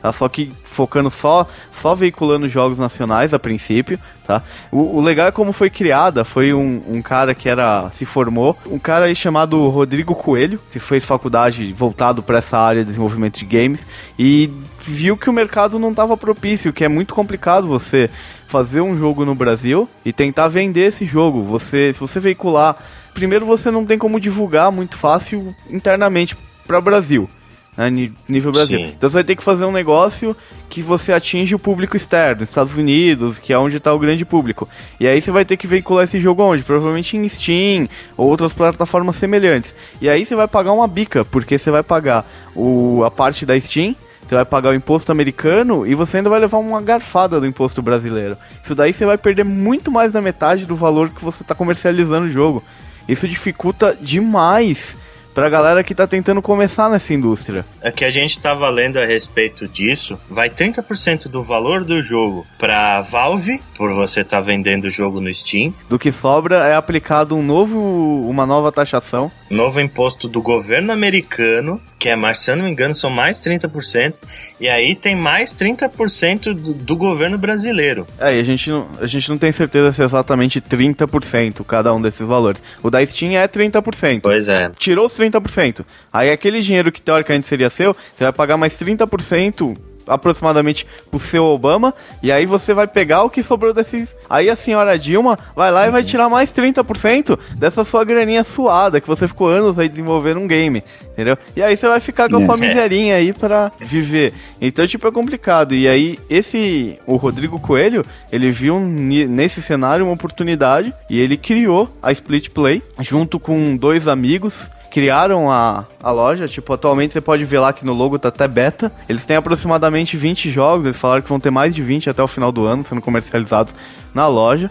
tá? 0.06 0.12
Só 0.12 0.28
que 0.28 0.52
focando 0.64 1.10
só, 1.10 1.48
só 1.72 1.94
veiculando 1.94 2.48
jogos 2.48 2.78
nacionais 2.78 3.34
a 3.34 3.38
princípio, 3.38 3.98
tá? 4.26 4.42
O, 4.70 4.98
o 4.98 5.00
legal 5.00 5.28
é 5.28 5.32
como 5.32 5.52
foi 5.52 5.70
criada, 5.70 6.24
foi 6.24 6.52
um, 6.52 6.82
um, 6.88 7.02
cara 7.02 7.34
que 7.34 7.48
era, 7.48 7.90
se 7.90 8.04
formou, 8.04 8.56
um 8.66 8.78
cara 8.78 9.06
aí 9.06 9.16
chamado 9.16 9.68
Rodrigo 9.68 10.14
Coelho, 10.14 10.60
que 10.70 10.78
fez 10.78 11.04
faculdade 11.04 11.72
voltado 11.72 12.22
para 12.22 12.38
essa 12.38 12.58
área 12.58 12.82
de 12.82 12.88
desenvolvimento 12.88 13.38
de 13.38 13.44
games, 13.44 13.86
e 14.18 14.50
viu 14.80 15.16
que 15.16 15.30
o 15.30 15.32
mercado 15.32 15.78
não 15.78 15.90
estava 15.90 16.16
propício, 16.16 16.72
que 16.72 16.84
é 16.84 16.88
muito 16.88 17.14
complicado 17.14 17.66
você 17.66 18.10
fazer 18.46 18.80
um 18.80 18.96
jogo 18.96 19.24
no 19.24 19.34
Brasil 19.34 19.88
e 20.04 20.12
tentar 20.12 20.48
vender 20.48 20.88
esse 20.88 21.04
jogo. 21.04 21.42
Você, 21.42 21.92
se 21.92 21.98
você 21.98 22.20
veicular, 22.20 22.76
primeiro 23.12 23.44
você 23.44 23.70
não 23.70 23.84
tem 23.84 23.98
como 23.98 24.20
divulgar 24.20 24.70
muito 24.70 24.96
fácil 24.96 25.54
internamente 25.68 26.36
para 26.66 26.78
o 26.78 26.82
Brasil. 26.82 27.28
Né, 27.76 27.90
nível 28.26 28.52
Brasil. 28.52 28.78
Sim. 28.78 28.94
Então 28.96 29.10
você 29.10 29.14
vai 29.14 29.24
ter 29.24 29.36
que 29.36 29.42
fazer 29.42 29.64
um 29.66 29.72
negócio 29.72 30.34
que 30.68 30.80
você 30.82 31.12
atinge 31.12 31.54
o 31.54 31.58
público 31.58 31.96
externo, 31.96 32.42
Estados 32.42 32.76
Unidos, 32.76 33.38
que 33.38 33.52
é 33.52 33.58
onde 33.58 33.76
está 33.76 33.92
o 33.92 33.98
grande 33.98 34.24
público. 34.24 34.68
E 34.98 35.06
aí 35.06 35.20
você 35.20 35.30
vai 35.30 35.44
ter 35.44 35.56
que 35.56 35.66
veicular 35.66 36.04
esse 36.04 36.18
jogo 36.18 36.42
onde? 36.42 36.62
Provavelmente 36.62 37.16
em 37.16 37.28
Steam 37.28 37.88
ou 38.16 38.28
outras 38.28 38.52
plataformas 38.52 39.16
semelhantes. 39.16 39.74
E 40.00 40.08
aí 40.08 40.24
você 40.24 40.34
vai 40.34 40.48
pagar 40.48 40.72
uma 40.72 40.88
bica, 40.88 41.24
porque 41.24 41.58
você 41.58 41.70
vai 41.70 41.82
pagar 41.82 42.24
o, 42.54 43.04
a 43.04 43.10
parte 43.10 43.44
da 43.44 43.58
Steam, 43.60 43.94
você 44.26 44.34
vai 44.34 44.44
pagar 44.44 44.70
o 44.70 44.74
imposto 44.74 45.12
americano 45.12 45.86
e 45.86 45.94
você 45.94 46.16
ainda 46.16 46.30
vai 46.30 46.40
levar 46.40 46.58
uma 46.58 46.80
garfada 46.80 47.38
do 47.38 47.46
imposto 47.46 47.80
brasileiro. 47.80 48.36
Isso 48.64 48.74
daí 48.74 48.92
você 48.92 49.06
vai 49.06 49.16
perder 49.16 49.44
muito 49.44 49.90
mais 49.90 50.10
da 50.10 50.20
metade 50.20 50.66
do 50.66 50.74
valor 50.74 51.10
que 51.10 51.24
você 51.24 51.42
está 51.42 51.54
comercializando 51.54 52.26
o 52.26 52.30
jogo. 52.30 52.64
Isso 53.08 53.28
dificulta 53.28 53.96
demais 54.00 54.96
pra 55.36 55.50
galera 55.50 55.84
que 55.84 55.94
tá 55.94 56.06
tentando 56.06 56.40
começar 56.40 56.88
nessa 56.88 57.12
indústria. 57.12 57.62
É 57.82 57.90
que 57.90 58.06
a 58.06 58.10
gente 58.10 58.40
tava 58.40 58.70
lendo 58.70 58.98
a 58.98 59.04
respeito 59.04 59.68
disso, 59.68 60.18
vai 60.30 60.48
30% 60.48 61.28
do 61.28 61.42
valor 61.42 61.84
do 61.84 62.00
jogo 62.00 62.46
pra 62.56 63.02
Valve, 63.02 63.60
por 63.76 63.92
você 63.92 64.22
estar 64.22 64.38
tá 64.38 64.42
vendendo 64.42 64.84
o 64.84 64.90
jogo 64.90 65.20
no 65.20 65.32
Steam. 65.32 65.74
Do 65.90 65.98
que 65.98 66.10
sobra 66.10 66.66
é 66.66 66.74
aplicado 66.74 67.36
um 67.36 67.42
novo, 67.42 67.78
uma 68.26 68.46
nova 68.46 68.72
taxação. 68.72 69.30
Novo 69.48 69.80
imposto 69.80 70.28
do 70.28 70.42
governo 70.42 70.92
americano 70.92 71.80
que 71.98 72.10
é 72.10 72.14
mais, 72.16 72.38
se 72.38 72.50
eu 72.50 72.56
não 72.56 72.64
me 72.64 72.70
engano, 72.70 72.94
são 72.94 73.10
mais 73.10 73.40
30%, 73.40 74.14
e 74.60 74.68
aí 74.68 74.94
tem 74.94 75.16
mais 75.16 75.54
30% 75.54 76.54
do, 76.54 76.72
do 76.72 76.96
governo 76.96 77.38
brasileiro. 77.38 78.06
É, 78.18 78.36
e 78.36 78.38
a 78.38 78.42
gente, 78.42 78.70
não, 78.70 78.86
a 79.00 79.06
gente 79.06 79.28
não 79.28 79.38
tem 79.38 79.50
certeza 79.50 79.92
se 79.92 80.02
é 80.02 80.04
exatamente 80.04 80.60
30% 80.60 81.64
cada 81.64 81.92
um 81.92 82.00
desses 82.00 82.26
valores. 82.26 82.62
O 82.82 82.90
da 82.90 83.04
Steam 83.04 83.32
é 83.32 83.48
30%. 83.48 84.20
Pois 84.22 84.46
é. 84.46 84.70
Tirou 84.78 85.06
os 85.06 85.18
30%. 85.18 85.84
Aí 86.12 86.30
aquele 86.30 86.60
dinheiro 86.60 86.92
que 86.92 87.00
teoricamente 87.00 87.48
seria 87.48 87.70
seu, 87.70 87.96
você 88.14 88.24
vai 88.24 88.32
pagar 88.32 88.56
mais 88.56 88.74
30% 88.74 89.76
aproximadamente 90.06 90.86
pro 91.10 91.20
seu 91.20 91.44
Obama, 91.44 91.94
e 92.22 92.30
aí 92.30 92.46
você 92.46 92.72
vai 92.72 92.86
pegar 92.86 93.22
o 93.22 93.30
que 93.30 93.42
sobrou 93.42 93.72
desses. 93.72 94.14
Aí 94.28 94.48
a 94.48 94.56
senhora 94.56 94.98
Dilma 94.98 95.38
vai 95.54 95.70
lá 95.70 95.86
e 95.86 95.90
vai 95.90 96.04
tirar 96.04 96.28
mais 96.28 96.52
30% 96.52 97.38
dessa 97.56 97.84
sua 97.84 98.04
graninha 98.04 98.44
suada 98.44 99.00
que 99.00 99.08
você 99.08 99.26
ficou 99.26 99.48
anos 99.48 99.78
aí 99.78 99.88
desenvolvendo 99.88 100.40
um 100.40 100.46
game, 100.46 100.82
entendeu? 101.12 101.36
E 101.54 101.62
aí 101.62 101.76
você 101.76 101.88
vai 101.88 102.00
ficar 102.00 102.28
com 102.28 102.36
a 102.36 102.46
sua 102.46 102.56
miserinha 102.56 103.16
aí 103.16 103.32
para 103.32 103.72
viver. 103.80 104.32
Então, 104.60 104.86
tipo, 104.86 105.06
é 105.06 105.12
complicado. 105.12 105.74
E 105.74 105.88
aí, 105.88 106.18
esse. 106.28 106.98
O 107.06 107.16
Rodrigo 107.16 107.60
Coelho, 107.60 108.04
ele 108.32 108.50
viu 108.50 108.80
nesse 108.80 109.60
cenário 109.62 110.04
uma 110.04 110.14
oportunidade 110.14 110.92
e 111.10 111.20
ele 111.20 111.36
criou 111.36 111.90
a 112.02 112.12
Split 112.12 112.50
Play 112.50 112.82
junto 113.00 113.38
com 113.38 113.76
dois 113.76 114.08
amigos 114.08 114.70
criaram 114.90 115.50
a, 115.50 115.84
a 116.02 116.10
loja, 116.10 116.48
tipo, 116.48 116.72
atualmente 116.72 117.12
você 117.12 117.20
pode 117.20 117.44
ver 117.44 117.58
lá 117.58 117.72
que 117.72 117.84
no 117.84 117.92
logo 117.92 118.18
tá 118.18 118.28
até 118.28 118.46
beta. 118.48 118.92
Eles 119.08 119.24
têm 119.26 119.36
aproximadamente 119.36 120.16
20 120.16 120.50
jogos, 120.50 120.86
eles 120.86 120.98
falaram 120.98 121.22
que 121.22 121.28
vão 121.28 121.40
ter 121.40 121.50
mais 121.50 121.74
de 121.74 121.82
20 121.82 122.10
até 122.10 122.22
o 122.22 122.28
final 122.28 122.50
do 122.50 122.64
ano 122.64 122.84
sendo 122.84 123.00
comercializados 123.00 123.74
na 124.14 124.26
loja. 124.26 124.70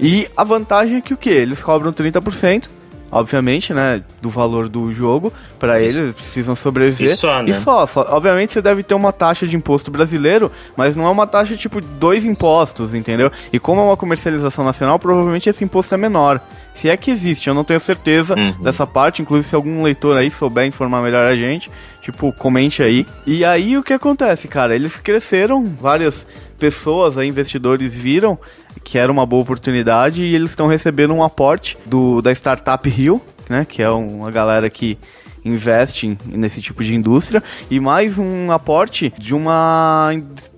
E 0.00 0.28
a 0.36 0.44
vantagem 0.44 0.96
é 0.96 1.00
que 1.00 1.12
o 1.12 1.16
que? 1.16 1.30
Eles 1.30 1.60
cobram 1.60 1.92
30%, 1.92 2.68
obviamente, 3.10 3.72
né, 3.72 4.02
do 4.20 4.30
valor 4.30 4.68
do 4.68 4.92
jogo 4.92 5.32
para 5.58 5.80
eles, 5.80 6.14
precisam 6.14 6.54
sobreviver. 6.54 7.14
E 7.14 7.16
só, 7.16 7.42
né? 7.42 7.50
E 7.50 7.54
só, 7.54 7.86
só, 7.86 8.06
obviamente 8.10 8.52
você 8.52 8.62
deve 8.62 8.82
ter 8.82 8.94
uma 8.94 9.12
taxa 9.12 9.46
de 9.46 9.56
imposto 9.56 9.90
brasileiro, 9.90 10.50
mas 10.76 10.96
não 10.96 11.06
é 11.06 11.10
uma 11.10 11.26
taxa 11.26 11.56
tipo 11.56 11.80
dois 11.80 12.24
impostos, 12.24 12.94
entendeu? 12.94 13.30
E 13.52 13.58
como 13.58 13.80
é 13.80 13.84
uma 13.84 13.96
comercialização 13.96 14.64
nacional, 14.64 14.98
provavelmente 14.98 15.48
esse 15.48 15.64
imposto 15.64 15.94
é 15.94 15.98
menor. 15.98 16.40
Se 16.80 16.88
é 16.88 16.96
que 16.96 17.10
existe, 17.10 17.48
eu 17.48 17.54
não 17.54 17.64
tenho 17.64 17.80
certeza 17.80 18.36
uhum. 18.38 18.54
dessa 18.62 18.86
parte. 18.86 19.20
Inclusive, 19.20 19.48
se 19.48 19.54
algum 19.56 19.82
leitor 19.82 20.16
aí 20.16 20.30
souber 20.30 20.64
informar 20.64 21.02
melhor 21.02 21.26
a 21.26 21.34
gente, 21.34 21.68
tipo, 22.00 22.32
comente 22.32 22.84
aí. 22.84 23.04
E 23.26 23.44
aí 23.44 23.76
o 23.76 23.82
que 23.82 23.92
acontece, 23.92 24.46
cara? 24.46 24.76
Eles 24.76 24.96
cresceram, 24.96 25.64
várias 25.64 26.24
pessoas, 26.58 27.16
aí, 27.16 27.28
investidores 27.28 27.94
viram 27.94 28.38
que 28.84 28.98
era 28.98 29.10
uma 29.10 29.26
boa 29.26 29.42
oportunidade 29.42 30.22
e 30.22 30.34
eles 30.34 30.50
estão 30.50 30.66
recebendo 30.66 31.12
um 31.12 31.22
aporte 31.22 31.76
do, 31.84 32.20
da 32.22 32.32
startup 32.32 32.88
Rio, 32.88 33.20
né? 33.48 33.66
Que 33.68 33.82
é 33.82 33.90
uma 33.90 34.30
galera 34.30 34.68
que 34.70 34.98
investe 35.44 36.16
nesse 36.26 36.60
tipo 36.60 36.82
de 36.82 36.94
indústria 36.94 37.42
e 37.70 37.80
mais 37.80 38.18
um 38.18 38.50
aporte 38.50 39.12
de 39.18 39.34
uma 39.34 40.10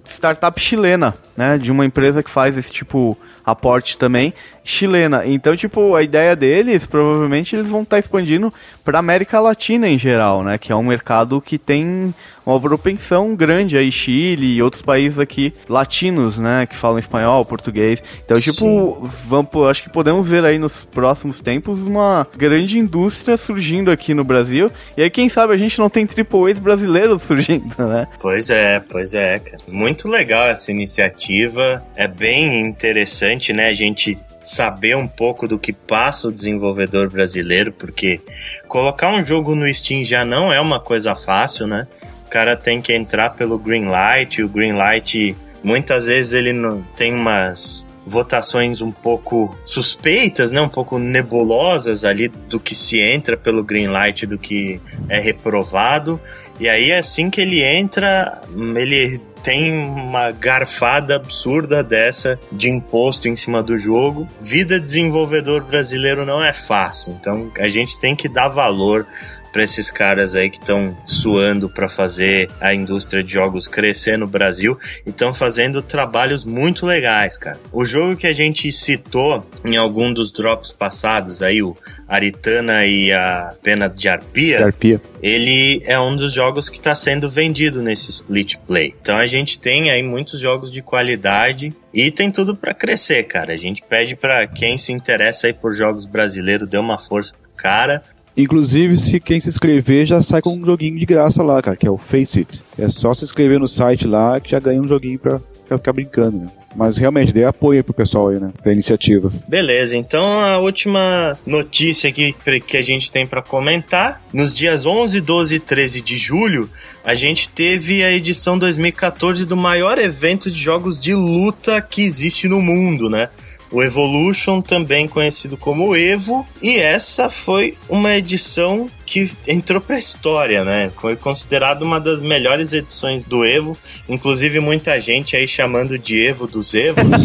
startup 0.05 0.61
chilena, 0.61 1.15
né? 1.37 1.59
De 1.59 1.71
uma 1.71 1.85
empresa 1.85 2.23
que 2.23 2.31
faz 2.31 2.57
esse 2.57 2.71
tipo 2.71 3.17
aporte 3.45 3.99
também 3.99 4.33
chilena. 4.71 5.23
Então, 5.27 5.57
tipo, 5.57 5.95
a 5.95 6.03
ideia 6.03 6.35
deles, 6.37 6.87
provavelmente 6.87 7.55
eles 7.55 7.69
vão 7.69 7.83
estar 7.83 7.97
tá 7.97 8.01
expandindo 8.01 8.53
para 8.85 8.99
América 8.99 9.41
Latina 9.41 9.89
em 9.89 9.99
geral, 9.99 10.43
né? 10.43 10.59
Que 10.59 10.73
é 10.73 10.77
um 10.77 10.83
mercado 10.83 11.41
que 11.41 11.59
tem 11.59 12.15
uma 12.45 12.61
propensão 12.61 13.35
grande 13.35 13.77
aí, 13.77 13.91
Chile 13.93 14.55
e 14.55 14.63
outros 14.63 14.83
países 14.83 15.19
aqui 15.19 15.53
latinos, 15.69 16.39
né? 16.39 16.67
Que 16.67 16.77
falam 16.77 16.99
espanhol, 16.99 17.45
português. 17.45 18.03
Então, 18.25 18.37
tipo, 18.39 18.55
Sim. 18.55 19.11
vamos, 19.29 19.51
acho 19.69 19.83
que 19.83 19.91
podemos 19.91 20.27
ver 20.27 20.45
aí 20.45 20.59
nos 20.59 20.85
próximos 20.85 21.41
tempos 21.41 21.79
uma 21.81 22.27
grande 22.37 22.79
indústria 22.79 23.37
surgindo 23.37 23.91
aqui 23.91 24.15
no 24.15 24.25
Brasil. 24.25 24.71
E 24.97 25.03
aí, 25.03 25.11
quem 25.11 25.29
sabe 25.29 25.55
a 25.55 25.57
gente 25.57 25.79
não 25.79 25.91
tem 25.91 26.07
triple 26.07 26.51
A's 26.51 26.59
brasileiros 26.59 27.23
surgindo, 27.23 27.87
né? 27.87 28.07
Pois 28.21 28.51
é, 28.51 28.81
pois 28.81 29.15
é, 29.15 29.39
cara. 29.39 29.57
Muito 29.69 30.09
legal 30.09 30.47
essa 30.47 30.71
iniciativa. 30.71 31.83
É 31.97 32.09
bem 32.09 32.61
interessante, 32.61 33.53
né? 33.53 33.69
A 33.69 33.75
gente 33.75 34.17
saber 34.43 34.97
um 34.97 35.07
pouco 35.07 35.47
do 35.47 35.59
que 35.59 35.73
passa 35.73 36.29
o 36.29 36.33
desenvolvedor 36.33 37.11
brasileiro, 37.11 37.73
porque 37.73 38.21
colocar 38.67 39.13
um 39.13 39.23
jogo 39.23 39.55
no 39.55 39.73
Steam 39.73 40.05
já 40.05 40.25
não 40.25 40.53
é 40.53 40.61
uma 40.61 40.81
coisa 40.81 41.15
fácil, 41.15 41.67
né? 41.67 41.87
O 42.27 42.31
cara 42.31 42.57
tem 42.57 42.81
que 42.81 42.95
entrar 42.95 43.31
pelo 43.31 43.59
Greenlight, 43.59 44.43
o 44.43 44.49
Greenlight 44.49 45.37
muitas 45.63 46.07
vezes 46.07 46.33
ele 46.33 46.53
não 46.53 46.83
tem 46.97 47.13
umas 47.13 47.87
votações 48.07 48.81
um 48.81 48.91
pouco 48.91 49.57
suspeitas, 49.65 50.51
né, 50.51 50.61
um 50.61 50.69
pouco 50.69 50.99
nebulosas 50.99 52.05
ali 52.05 52.29
do 52.29 52.59
que 52.59 52.75
se 52.75 52.99
entra 52.99 53.37
pelo 53.37 53.63
Greenlight 53.63 54.27
do 54.27 54.39
que 54.39 54.81
é 55.09 55.19
reprovado. 55.19 56.21
E 56.59 56.69
aí 56.69 56.93
assim 56.93 57.31
que 57.31 57.41
ele 57.41 57.63
entra, 57.63 58.41
ele 58.77 59.21
tem 59.43 59.73
uma 59.73 60.31
garfada 60.31 61.17
absurda 61.17 61.83
dessa 61.83 62.39
de 62.53 62.69
imposto 62.69 63.29
em 63.29 63.37
cima 63.37 63.63
do 63.63 63.79
jogo. 63.79 64.29
Vida 64.41 64.79
desenvolvedor 64.79 65.65
brasileiro 65.65 66.27
não 66.27 66.45
é 66.45 66.53
fácil, 66.53 67.17
então 67.19 67.51
a 67.59 67.69
gente 67.69 67.99
tem 67.99 68.15
que 68.15 68.29
dar 68.29 68.49
valor 68.49 69.07
para 69.53 69.63
esses 69.63 69.91
caras 69.91 70.35
aí 70.35 70.51
que 70.51 70.59
estão 70.59 70.97
suando 71.05 71.69
para 71.69 71.89
fazer 71.89 72.51
a 72.61 72.75
indústria 72.75 73.23
de 73.23 73.33
jogos 73.33 73.69
crescer 73.69 74.17
no 74.17 74.27
Brasil 74.27 74.79
e 75.07 75.11
estão 75.11 75.35
fazendo 75.35 75.83
trabalhos 75.83 76.45
muito 76.45 76.87
legais, 76.87 77.37
cara. 77.37 77.59
O 77.73 77.85
jogo 77.85 78.17
que 78.17 78.27
a 78.27 78.33
gente 78.33 78.71
citou 78.73 79.47
em 79.65 79.77
algum 79.77 80.13
dos 80.13 80.33
drops 80.33 80.71
passados 80.71 81.43
aí, 81.43 81.63
o 81.63 81.77
Aritana 82.09 82.87
e 82.87 83.13
a 83.13 83.51
Pena 83.63 83.89
de 83.89 84.09
Arpia, 84.09 84.59
de 84.59 84.65
Arpia. 84.65 85.01
ele 85.23 85.83
é 85.85 85.99
um 85.99 86.17
dos 86.17 86.33
jogos 86.33 86.69
que 86.69 86.79
está 86.79 86.95
sendo 86.95 87.31
vendido 87.31 87.83
nesse 87.83 88.11
split 88.11 88.57
play. 88.67 88.95
Então 89.01 89.17
a 89.17 89.27
gente 89.27 89.59
tem 89.59 89.91
aí 89.91 90.03
muitos 90.03 90.41
jogos 90.41 90.71
de 90.73 90.83
qualidade 90.83 91.73
e 91.93 92.11
tem 92.11 92.31
tudo 92.31 92.57
para 92.57 92.75
crescer, 92.75 93.25
cara. 93.25 93.53
A 93.53 93.57
gente 93.57 93.83
pede 93.89 94.17
para 94.17 94.47
quem 94.47 94.79
se 94.79 94.93
interessa 94.93 95.47
aí 95.47 95.53
por 95.53 95.75
jogos 95.75 96.05
brasileiros 96.05 96.69
dê 96.69 96.79
uma 96.79 96.99
força 96.99 97.35
pro 97.35 97.51
cara, 97.57 98.03
Inclusive, 98.43 98.97
se 98.97 99.21
quem 99.21 99.39
se 99.39 99.49
inscrever 99.49 100.07
já 100.07 100.23
sai 100.23 100.41
com 100.41 100.57
um 100.57 100.65
joguinho 100.65 100.99
de 100.99 101.05
graça 101.05 101.43
lá, 101.43 101.61
cara, 101.61 101.77
que 101.77 101.87
é 101.87 101.91
o 101.91 101.99
Face 101.99 102.39
It. 102.39 102.63
É 102.79 102.89
só 102.89 103.13
se 103.13 103.25
inscrever 103.25 103.59
no 103.59 103.69
site 103.69 104.07
lá 104.07 104.41
que 104.41 104.51
já 104.51 104.59
ganha 104.59 104.81
um 104.81 104.89
joguinho 104.89 105.19
pra, 105.19 105.41
pra 105.69 105.77
ficar 105.77 105.93
brincando, 105.93 106.39
né? 106.39 106.47
Mas 106.75 106.97
realmente, 106.97 107.33
dê 107.33 107.45
apoio 107.45 107.83
pro 107.83 107.93
pessoal 107.93 108.29
aí, 108.29 108.39
né? 108.39 108.53
Pra 108.63 108.73
iniciativa. 108.73 109.31
Beleza, 109.49 109.97
então 109.97 110.41
a 110.41 110.59
última 110.59 111.37
notícia 111.45 112.09
aqui 112.09 112.35
que 112.67 112.77
a 112.77 112.83
gente 112.83 113.11
tem 113.11 113.27
para 113.27 113.43
comentar. 113.43 114.23
Nos 114.33 114.57
dias 114.57 114.87
11, 114.87 115.21
12 115.21 115.57
e 115.57 115.61
13 115.61 116.01
de 116.01 116.17
julho, 116.17 116.71
a 117.05 117.15
gente 117.15 117.49
teve 117.49 118.05
a 118.05 118.13
edição 118.13 118.57
2014 118.57 119.45
do 119.45 119.57
maior 119.57 119.99
evento 119.99 120.51
de 120.51 120.61
jogos 120.61 120.99
de 120.99 121.13
luta 121.13 121.81
que 121.81 122.05
existe 122.05 122.47
no 122.47 122.61
mundo, 122.61 123.11
né? 123.11 123.29
O 123.71 123.83
Evolution, 123.83 124.61
também 124.61 125.07
conhecido 125.07 125.57
como 125.57 125.97
Evo, 125.97 126.47
e 126.61 126.77
essa 126.77 127.31
foi 127.31 127.77
uma 127.89 128.15
edição 128.15 128.91
que 129.07 129.33
entrou 129.47 129.81
para 129.81 129.97
a 129.97 129.99
história, 129.99 130.65
né? 130.65 130.91
Foi 131.01 131.17
considerada 131.17 131.85
uma 131.85 132.01
das 132.01 132.21
melhores 132.21 132.73
edições 132.73 133.25
do 133.25 133.45
Evo, 133.45 133.77
inclusive 134.09 134.61
muita 134.61 135.01
gente 135.01 135.37
aí 135.37 135.47
chamando 135.47 135.99
de 135.99 136.21
Evo 136.21 136.47
dos 136.47 136.75
Evos. 136.75 137.25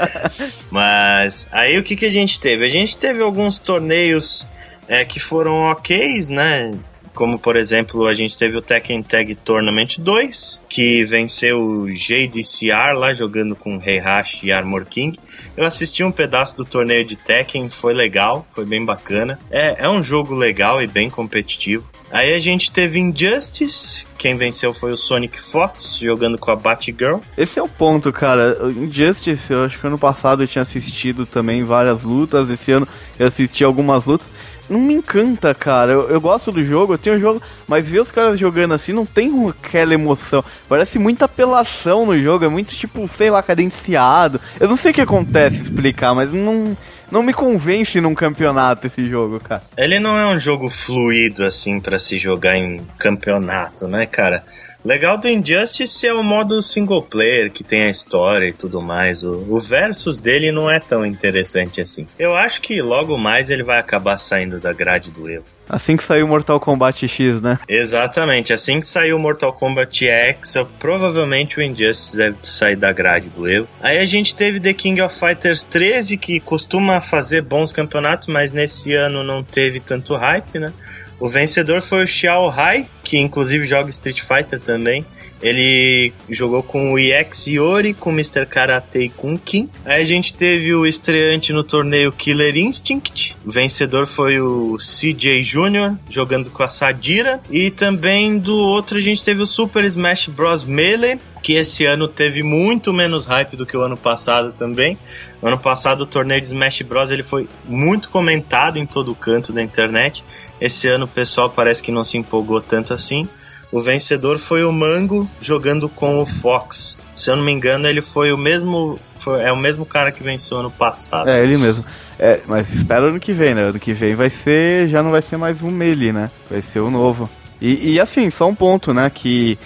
Mas 0.70 1.48
aí 1.50 1.78
o 1.78 1.82
que, 1.82 1.96
que 1.96 2.06
a 2.06 2.12
gente 2.12 2.38
teve? 2.38 2.64
A 2.64 2.70
gente 2.70 2.96
teve 2.96 3.22
alguns 3.22 3.58
torneios 3.58 4.46
é, 4.88 5.04
que 5.04 5.18
foram 5.18 5.70
ok, 5.70 6.20
né? 6.30 6.72
Como, 7.16 7.38
por 7.38 7.56
exemplo, 7.56 8.06
a 8.06 8.12
gente 8.12 8.36
teve 8.36 8.58
o 8.58 8.60
Tekken 8.60 9.02
Tag 9.02 9.34
Tournament 9.36 9.96
2, 9.98 10.60
que 10.68 11.02
venceu 11.06 11.56
o 11.56 11.90
JDCR 11.90 12.92
lá 12.94 13.14
jogando 13.14 13.56
com 13.56 13.80
Heihachi 13.82 14.44
e 14.44 14.52
Armor 14.52 14.84
King. 14.84 15.18
Eu 15.56 15.64
assisti 15.64 16.04
um 16.04 16.12
pedaço 16.12 16.54
do 16.54 16.64
torneio 16.66 17.06
de 17.06 17.16
Tekken, 17.16 17.70
foi 17.70 17.94
legal, 17.94 18.46
foi 18.54 18.66
bem 18.66 18.84
bacana. 18.84 19.38
É, 19.50 19.76
é 19.78 19.88
um 19.88 20.02
jogo 20.02 20.34
legal 20.34 20.82
e 20.82 20.86
bem 20.86 21.08
competitivo. 21.08 21.88
Aí 22.10 22.34
a 22.34 22.38
gente 22.38 22.70
teve 22.70 23.00
Injustice, 23.00 24.06
quem 24.18 24.36
venceu 24.36 24.74
foi 24.74 24.92
o 24.92 24.96
Sonic 24.96 25.40
Fox, 25.40 25.98
jogando 25.98 26.36
com 26.36 26.50
a 26.50 26.56
Batgirl. 26.56 27.18
Esse 27.36 27.58
é 27.58 27.62
o 27.62 27.68
ponto, 27.68 28.12
cara. 28.12 28.58
Injustice, 28.76 29.50
eu 29.50 29.64
acho 29.64 29.80
que 29.80 29.86
ano 29.86 29.98
passado 29.98 30.42
eu 30.42 30.46
tinha 30.46 30.62
assistido 30.62 31.24
também 31.24 31.64
várias 31.64 32.02
lutas, 32.02 32.48
esse 32.50 32.70
ano 32.72 32.86
eu 33.18 33.26
assisti 33.26 33.64
algumas 33.64 34.04
lutas 34.04 34.30
não 34.68 34.80
me 34.80 34.94
encanta, 34.94 35.54
cara. 35.54 35.92
Eu, 35.92 36.08
eu 36.10 36.20
gosto 36.20 36.50
do 36.52 36.64
jogo, 36.64 36.94
eu 36.94 36.98
tenho 36.98 37.16
o 37.16 37.20
jogo, 37.20 37.42
mas 37.66 37.88
ver 37.88 38.00
os 38.00 38.10
caras 38.10 38.38
jogando 38.38 38.74
assim 38.74 38.92
não 38.92 39.06
tem 39.06 39.30
aquela 39.48 39.94
emoção. 39.94 40.44
Parece 40.68 40.98
muita 40.98 41.24
apelação 41.24 42.06
no 42.06 42.18
jogo, 42.18 42.44
é 42.44 42.48
muito 42.48 42.74
tipo, 42.74 43.06
sei 43.08 43.30
lá, 43.30 43.42
cadenciado. 43.42 44.40
Eu 44.58 44.68
não 44.68 44.76
sei 44.76 44.90
o 44.90 44.94
que 44.94 45.00
acontece 45.00 45.62
explicar, 45.62 46.14
mas 46.14 46.32
não 46.32 46.76
não 47.10 47.22
me 47.22 47.32
convence 47.32 48.00
num 48.00 48.14
campeonato 48.14 48.86
esse 48.86 49.08
jogo, 49.08 49.38
cara. 49.38 49.62
Ele 49.76 49.98
não 49.98 50.18
é 50.18 50.26
um 50.26 50.40
jogo 50.40 50.68
fluido 50.68 51.44
assim 51.44 51.80
para 51.80 51.98
se 51.98 52.18
jogar 52.18 52.56
em 52.56 52.84
campeonato, 52.98 53.86
né, 53.86 54.06
cara? 54.06 54.44
Legal 54.86 55.18
do 55.18 55.28
Injustice 55.28 56.06
é 56.06 56.14
o 56.14 56.22
modo 56.22 56.62
single 56.62 57.02
player, 57.02 57.50
que 57.50 57.64
tem 57.64 57.82
a 57.82 57.90
história 57.90 58.46
e 58.46 58.52
tudo 58.52 58.80
mais. 58.80 59.24
O, 59.24 59.44
o 59.50 59.58
versus 59.58 60.20
dele 60.20 60.52
não 60.52 60.70
é 60.70 60.78
tão 60.78 61.04
interessante 61.04 61.80
assim. 61.80 62.06
Eu 62.16 62.36
acho 62.36 62.60
que 62.60 62.80
logo 62.80 63.18
mais 63.18 63.50
ele 63.50 63.64
vai 63.64 63.80
acabar 63.80 64.16
saindo 64.16 64.60
da 64.60 64.72
grade 64.72 65.10
do 65.10 65.28
Evo. 65.28 65.44
Assim 65.68 65.96
que 65.96 66.04
saiu 66.04 66.28
Mortal 66.28 66.60
Kombat 66.60 67.08
X, 67.08 67.40
né? 67.40 67.58
Exatamente. 67.68 68.52
Assim 68.52 68.78
que 68.78 68.86
saiu 68.86 69.18
Mortal 69.18 69.52
Kombat 69.52 70.06
X, 70.06 70.54
provavelmente 70.78 71.58
o 71.58 71.62
Injustice 71.62 72.16
deve 72.16 72.36
sair 72.44 72.76
da 72.76 72.92
grade 72.92 73.28
do 73.30 73.50
Evo. 73.50 73.66
Aí 73.80 73.98
a 73.98 74.06
gente 74.06 74.36
teve 74.36 74.60
The 74.60 74.72
King 74.72 75.00
of 75.00 75.18
Fighters 75.18 75.64
13, 75.64 76.16
que 76.16 76.38
costuma 76.38 77.00
fazer 77.00 77.42
bons 77.42 77.72
campeonatos, 77.72 78.28
mas 78.28 78.52
nesse 78.52 78.94
ano 78.94 79.24
não 79.24 79.42
teve 79.42 79.80
tanto 79.80 80.14
hype, 80.14 80.60
né? 80.60 80.72
O 81.18 81.28
vencedor 81.28 81.80
foi 81.80 82.04
o 82.04 82.06
Xiao 82.06 82.50
Hai, 82.50 82.86
que 83.02 83.18
inclusive 83.18 83.66
joga 83.66 83.90
Street 83.90 84.20
Fighter 84.20 84.60
também. 84.60 85.04
Ele 85.42 86.12
jogou 86.30 86.62
com 86.62 86.92
o 86.92 86.98
EX 86.98 87.46
Yori, 87.46 87.92
com 87.92 88.10
o 88.10 88.12
Mr. 88.12 88.46
Karate 88.46 88.98
e 88.98 89.08
com 89.10 89.34
o 89.34 89.38
Kim. 89.38 89.68
Aí 89.84 90.02
a 90.02 90.04
gente 90.04 90.32
teve 90.32 90.74
o 90.74 90.86
estreante 90.86 91.52
no 91.52 91.62
torneio 91.62 92.10
Killer 92.10 92.56
Instinct. 92.56 93.36
O 93.44 93.50
vencedor 93.50 94.06
foi 94.06 94.40
o 94.40 94.78
CJ 94.78 95.42
Jr., 95.42 95.94
jogando 96.08 96.50
com 96.50 96.62
a 96.62 96.68
Sadira. 96.68 97.40
E 97.50 97.70
também 97.70 98.38
do 98.38 98.56
outro 98.56 98.96
a 98.96 99.00
gente 99.00 99.22
teve 99.22 99.42
o 99.42 99.46
Super 99.46 99.84
Smash 99.84 100.28
Bros. 100.28 100.64
Melee, 100.64 101.18
que 101.42 101.52
esse 101.52 101.84
ano 101.84 102.08
teve 102.08 102.42
muito 102.42 102.92
menos 102.92 103.26
hype 103.26 103.56
do 103.56 103.66
que 103.66 103.76
o 103.76 103.82
ano 103.82 103.96
passado 103.96 104.52
também. 104.52 104.96
Ano 105.42 105.58
passado 105.58 106.00
o 106.00 106.06
torneio 106.06 106.40
de 106.40 106.46
Smash 106.46 106.80
Bros. 106.80 107.10
ele 107.10 107.22
foi 107.22 107.46
muito 107.66 108.08
comentado 108.08 108.78
em 108.78 108.86
todo 108.86 109.14
canto 109.14 109.52
da 109.52 109.62
internet. 109.62 110.24
Esse 110.60 110.88
ano 110.88 111.04
o 111.04 111.08
pessoal 111.08 111.50
parece 111.50 111.82
que 111.82 111.92
não 111.92 112.04
se 112.04 112.16
empolgou 112.16 112.60
tanto 112.60 112.94
assim. 112.94 113.28
O 113.70 113.80
vencedor 113.80 114.38
foi 114.38 114.64
o 114.64 114.72
Mango 114.72 115.28
jogando 115.40 115.88
com 115.88 116.18
o 116.18 116.26
Fox. 116.26 116.96
Se 117.14 117.30
eu 117.30 117.36
não 117.36 117.44
me 117.44 117.52
engano, 117.52 117.86
ele 117.86 118.00
foi 118.00 118.32
o 118.32 118.38
mesmo. 118.38 118.98
Foi, 119.18 119.42
é 119.42 119.50
o 119.50 119.56
mesmo 119.56 119.84
cara 119.84 120.12
que 120.12 120.22
venceu 120.22 120.58
ano 120.58 120.70
passado. 120.70 121.28
É, 121.28 121.42
ele 121.42 121.56
mesmo. 121.56 121.84
É, 122.18 122.40
mas 122.46 122.72
espera 122.72 123.06
ano 123.06 123.18
que 123.18 123.32
vem, 123.32 123.54
né? 123.54 123.62
Ano 123.62 123.78
que 123.78 123.92
vem 123.92 124.14
vai 124.14 124.30
ser. 124.30 124.88
Já 124.88 125.02
não 125.02 125.10
vai 125.10 125.22
ser 125.22 125.36
mais 125.36 125.62
um 125.62 125.70
Melee, 125.70 126.12
né? 126.12 126.30
Vai 126.50 126.62
ser 126.62 126.80
o 126.80 126.90
novo. 126.90 127.28
E, 127.60 127.94
e 127.94 128.00
assim, 128.00 128.30
só 128.30 128.48
um 128.48 128.54
ponto, 128.54 128.94
né? 128.94 129.10
Que 129.12 129.58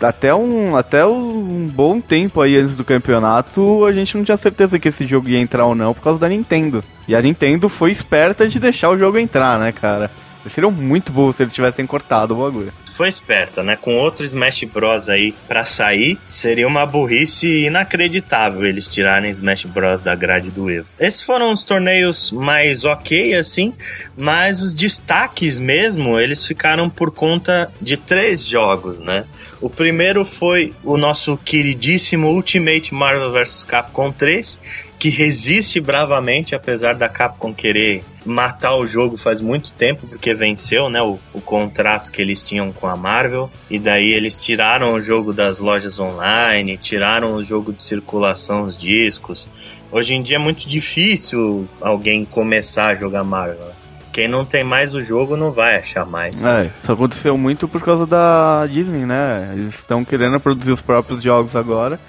até 0.00 0.34
um, 0.34 0.76
até 0.76 1.06
um 1.06 1.70
bom 1.72 2.00
tempo 2.00 2.40
aí 2.40 2.56
antes 2.56 2.76
do 2.76 2.84
campeonato, 2.84 3.84
a 3.86 3.92
gente 3.92 4.16
não 4.16 4.24
tinha 4.24 4.36
certeza 4.36 4.78
que 4.78 4.88
esse 4.88 5.06
jogo 5.06 5.28
ia 5.28 5.38
entrar 5.38 5.64
ou 5.64 5.74
não 5.74 5.94
por 5.94 6.02
causa 6.02 6.20
da 6.20 6.28
Nintendo. 6.28 6.84
E 7.08 7.16
a 7.16 7.22
Nintendo 7.22 7.68
foi 7.68 7.90
esperta 7.90 8.46
de 8.46 8.60
deixar 8.60 8.90
o 8.90 8.98
jogo 8.98 9.18
entrar, 9.18 9.58
né, 9.58 9.72
cara? 9.72 10.10
Seriam 10.50 10.70
muito 10.70 11.12
bom 11.12 11.32
se 11.32 11.42
eles 11.42 11.54
tivessem 11.54 11.86
cortado 11.86 12.34
o 12.34 12.44
bagulho. 12.44 12.72
Foi 12.92 13.08
esperta, 13.08 13.62
né? 13.62 13.76
Com 13.76 13.96
outro 13.96 14.24
Smash 14.24 14.64
Bros 14.64 15.08
aí 15.08 15.34
pra 15.46 15.66
sair, 15.66 16.18
seria 16.28 16.66
uma 16.66 16.86
burrice 16.86 17.64
inacreditável 17.64 18.64
eles 18.64 18.88
tirarem 18.88 19.30
Smash 19.30 19.64
Bros 19.64 20.00
da 20.00 20.14
grade 20.14 20.50
do 20.50 20.70
Evo. 20.70 20.88
Esses 20.98 21.22
foram 21.22 21.52
os 21.52 21.62
torneios 21.62 22.32
mais 22.32 22.86
ok, 22.86 23.34
assim, 23.34 23.74
mas 24.16 24.62
os 24.62 24.74
destaques 24.74 25.56
mesmo, 25.56 26.18
eles 26.18 26.46
ficaram 26.46 26.88
por 26.88 27.10
conta 27.10 27.70
de 27.80 27.98
três 27.98 28.46
jogos, 28.46 28.98
né? 28.98 29.24
O 29.60 29.70
primeiro 29.70 30.24
foi 30.24 30.74
o 30.84 30.96
nosso 30.96 31.36
queridíssimo 31.38 32.28
Ultimate 32.28 32.94
Marvel 32.94 33.32
vs 33.32 33.64
Capcom 33.64 34.12
3, 34.12 34.60
que 34.98 35.08
resiste 35.08 35.80
bravamente, 35.80 36.54
apesar 36.54 36.94
da 36.94 37.08
Capcom 37.08 37.52
querer 37.52 38.02
matar 38.24 38.74
o 38.76 38.86
jogo 38.86 39.16
faz 39.16 39.40
muito 39.40 39.72
tempo, 39.72 40.06
porque 40.06 40.34
venceu 40.34 40.88
né, 40.88 41.00
o, 41.00 41.18
o, 41.32 41.40
contrato 41.40 42.10
que 42.10 42.20
eles 42.20 42.42
tinham 42.42 42.72
com 42.72 42.86
a 42.86 42.96
Marvel. 42.96 43.50
E 43.70 43.78
daí 43.78 44.12
eles 44.12 44.40
tiraram 44.40 44.94
o 44.94 45.00
jogo 45.00 45.32
das 45.32 45.58
lojas 45.58 45.98
online, 45.98 46.78
tiraram 46.78 47.34
o 47.34 47.44
jogo 47.44 47.72
de 47.72 47.84
circulação, 47.84 48.64
os 48.64 48.76
discos. 48.76 49.46
Hoje 49.92 50.14
em 50.14 50.22
dia 50.22 50.36
é 50.36 50.40
muito 50.40 50.68
difícil 50.68 51.68
alguém 51.80 52.24
começar 52.24 52.88
a 52.88 52.94
jogar 52.94 53.22
Marvel. 53.22 53.70
Quem 54.12 54.26
não 54.26 54.46
tem 54.46 54.64
mais 54.64 54.94
o 54.94 55.04
jogo 55.04 55.36
não 55.36 55.52
vai 55.52 55.76
achar 55.76 56.06
mais. 56.06 56.42
É, 56.42 56.70
isso 56.82 56.90
aconteceu 56.90 57.36
muito 57.36 57.68
por 57.68 57.82
causa 57.82 58.06
da 58.06 58.66
Disney, 58.66 59.04
né? 59.04 59.52
Eles 59.54 59.74
estão 59.74 60.02
querendo 60.04 60.40
produzir 60.40 60.72
os 60.72 60.80
próprios 60.80 61.22
jogos 61.22 61.54
agora 61.54 62.00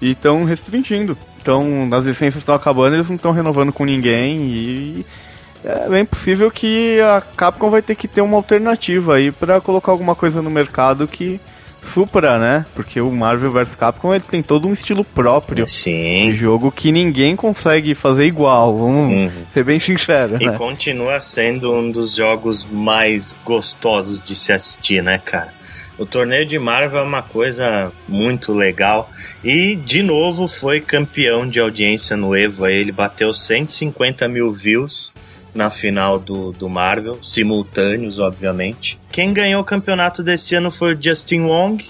e 0.00 0.12
estão 0.12 0.44
restringindo. 0.44 1.16
Então, 1.40 1.88
as 1.92 2.04
licenças 2.04 2.42
estão 2.42 2.54
acabando, 2.54 2.96
eles 2.96 3.08
não 3.08 3.16
estão 3.16 3.32
renovando 3.32 3.72
com 3.72 3.84
ninguém 3.84 4.42
e 4.42 5.06
é 5.64 5.88
bem 5.88 6.04
possível 6.04 6.50
que 6.50 7.00
a 7.00 7.20
Capcom 7.20 7.70
vai 7.70 7.82
ter 7.82 7.94
que 7.94 8.08
ter 8.08 8.20
uma 8.20 8.36
alternativa 8.36 9.16
aí 9.16 9.30
para 9.30 9.60
colocar 9.60 9.92
alguma 9.92 10.14
coisa 10.14 10.40
no 10.40 10.50
mercado 10.50 11.06
que 11.06 11.40
supra, 11.82 12.38
né? 12.38 12.64
Porque 12.74 13.00
o 13.00 13.10
Marvel 13.10 13.52
vs 13.52 13.74
Capcom 13.74 14.14
ele 14.14 14.24
tem 14.24 14.42
todo 14.42 14.68
um 14.68 14.72
estilo 14.72 15.04
próprio 15.04 15.68
Sim. 15.68 16.30
de 16.30 16.32
jogo 16.32 16.70
que 16.70 16.92
ninguém 16.92 17.36
consegue 17.36 17.94
fazer 17.94 18.26
igual. 18.26 18.76
Vamos 18.76 19.12
uhum. 19.12 19.30
ser 19.52 19.64
bem 19.64 19.80
sincero. 19.80 20.36
E 20.40 20.46
né? 20.46 20.56
continua 20.56 21.20
sendo 21.20 21.72
um 21.74 21.90
dos 21.90 22.14
jogos 22.14 22.66
mais 22.70 23.34
gostosos 23.44 24.22
de 24.22 24.34
se 24.34 24.52
assistir, 24.52 25.02
né, 25.02 25.20
cara? 25.24 25.59
O 26.00 26.06
torneio 26.06 26.46
de 26.46 26.58
Marvel 26.58 27.00
é 27.00 27.02
uma 27.02 27.20
coisa 27.20 27.92
muito 28.08 28.54
legal. 28.54 29.10
E, 29.44 29.74
de 29.74 30.02
novo, 30.02 30.48
foi 30.48 30.80
campeão 30.80 31.46
de 31.46 31.60
audiência 31.60 32.16
no 32.16 32.34
Evo. 32.34 32.66
Ele 32.66 32.90
bateu 32.90 33.34
150 33.34 34.26
mil 34.26 34.50
views 34.50 35.12
na 35.54 35.68
final 35.68 36.18
do, 36.18 36.52
do 36.52 36.70
Marvel, 36.70 37.22
simultâneos, 37.22 38.18
obviamente. 38.18 38.98
Quem 39.12 39.34
ganhou 39.34 39.60
o 39.60 39.64
campeonato 39.64 40.22
desse 40.22 40.54
ano 40.54 40.70
foi 40.70 40.94
o 40.94 40.98
Justin 41.02 41.42
Wong, 41.42 41.86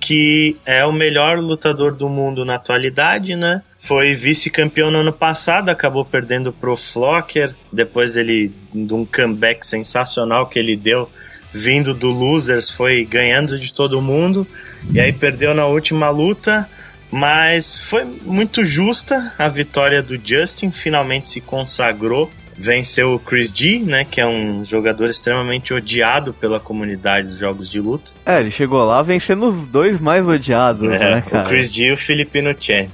que 0.00 0.56
é 0.66 0.84
o 0.84 0.90
melhor 0.90 1.38
lutador 1.38 1.94
do 1.94 2.08
mundo 2.08 2.44
na 2.44 2.56
atualidade, 2.56 3.36
né? 3.36 3.62
Foi 3.78 4.12
vice-campeão 4.12 4.90
no 4.90 4.98
ano 4.98 5.12
passado, 5.12 5.68
acabou 5.68 6.04
perdendo 6.04 6.52
pro 6.52 6.76
Flocker, 6.76 7.54
depois 7.72 8.16
ele 8.16 8.50
de 8.74 8.92
um 8.92 9.06
comeback 9.06 9.64
sensacional 9.64 10.48
que 10.48 10.58
ele 10.58 10.74
deu 10.74 11.08
vindo 11.52 11.92
do 11.92 12.10
Losers, 12.10 12.70
foi 12.70 13.04
ganhando 13.04 13.58
de 13.58 13.72
todo 13.72 14.00
mundo, 14.00 14.46
e 14.92 15.00
aí 15.00 15.12
perdeu 15.12 15.54
na 15.54 15.66
última 15.66 16.08
luta, 16.10 16.68
mas 17.10 17.78
foi 17.78 18.04
muito 18.04 18.64
justa 18.64 19.32
a 19.38 19.48
vitória 19.48 20.02
do 20.02 20.18
Justin, 20.22 20.70
finalmente 20.70 21.28
se 21.28 21.40
consagrou 21.40 22.30
venceu 22.56 23.14
o 23.14 23.18
Chris 23.18 23.52
G, 23.54 23.78
né, 23.78 24.04
que 24.08 24.20
é 24.20 24.26
um 24.26 24.64
jogador 24.64 25.08
extremamente 25.08 25.72
odiado 25.72 26.32
pela 26.32 26.60
comunidade 26.60 27.28
dos 27.28 27.38
jogos 27.38 27.70
de 27.70 27.80
luta. 27.80 28.12
É, 28.24 28.40
ele 28.40 28.50
chegou 28.50 28.84
lá 28.84 29.02
vencendo 29.02 29.46
os 29.46 29.66
dois 29.66 30.00
mais 30.00 30.26
odiados, 30.26 30.92
é, 30.92 30.98
né, 30.98 31.24
cara? 31.28 31.46
O 31.46 31.48
Chris 31.48 31.72
G 31.72 31.86
e 31.86 31.92
o 31.92 31.96
Filipino 31.96 32.54
Champ. 32.58 32.90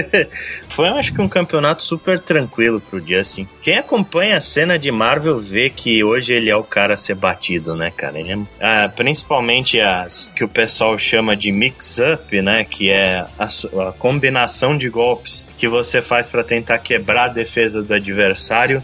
Foi, 0.68 0.88
acho 0.88 1.12
que, 1.12 1.20
um 1.20 1.28
campeonato 1.28 1.82
super 1.82 2.18
tranquilo 2.18 2.80
pro 2.80 3.04
Justin. 3.06 3.46
Quem 3.62 3.78
acompanha 3.78 4.36
a 4.36 4.40
cena 4.40 4.78
de 4.78 4.90
Marvel 4.90 5.38
vê 5.38 5.70
que 5.70 6.02
hoje 6.02 6.32
ele 6.32 6.50
é 6.50 6.56
o 6.56 6.62
cara 6.62 6.94
a 6.94 6.96
ser 6.96 7.14
batido, 7.14 7.74
né, 7.74 7.92
cara? 7.94 8.18
Ele 8.18 8.32
é, 8.32 8.38
ah, 8.60 8.90
principalmente 8.94 9.80
as 9.80 10.30
que 10.34 10.44
o 10.44 10.48
pessoal 10.48 10.98
chama 10.98 11.36
de 11.36 11.52
mix-up, 11.52 12.40
né, 12.40 12.64
que 12.64 12.90
é 12.90 13.26
a, 13.38 13.44
a 13.88 13.92
combinação 13.92 14.76
de 14.76 14.88
golpes 14.88 15.46
que 15.56 15.68
você 15.68 16.00
faz 16.00 16.28
para 16.28 16.44
tentar 16.44 16.78
quebrar 16.78 17.24
a 17.24 17.28
defesa 17.28 17.82
do 17.82 17.92
adversário. 17.92 18.82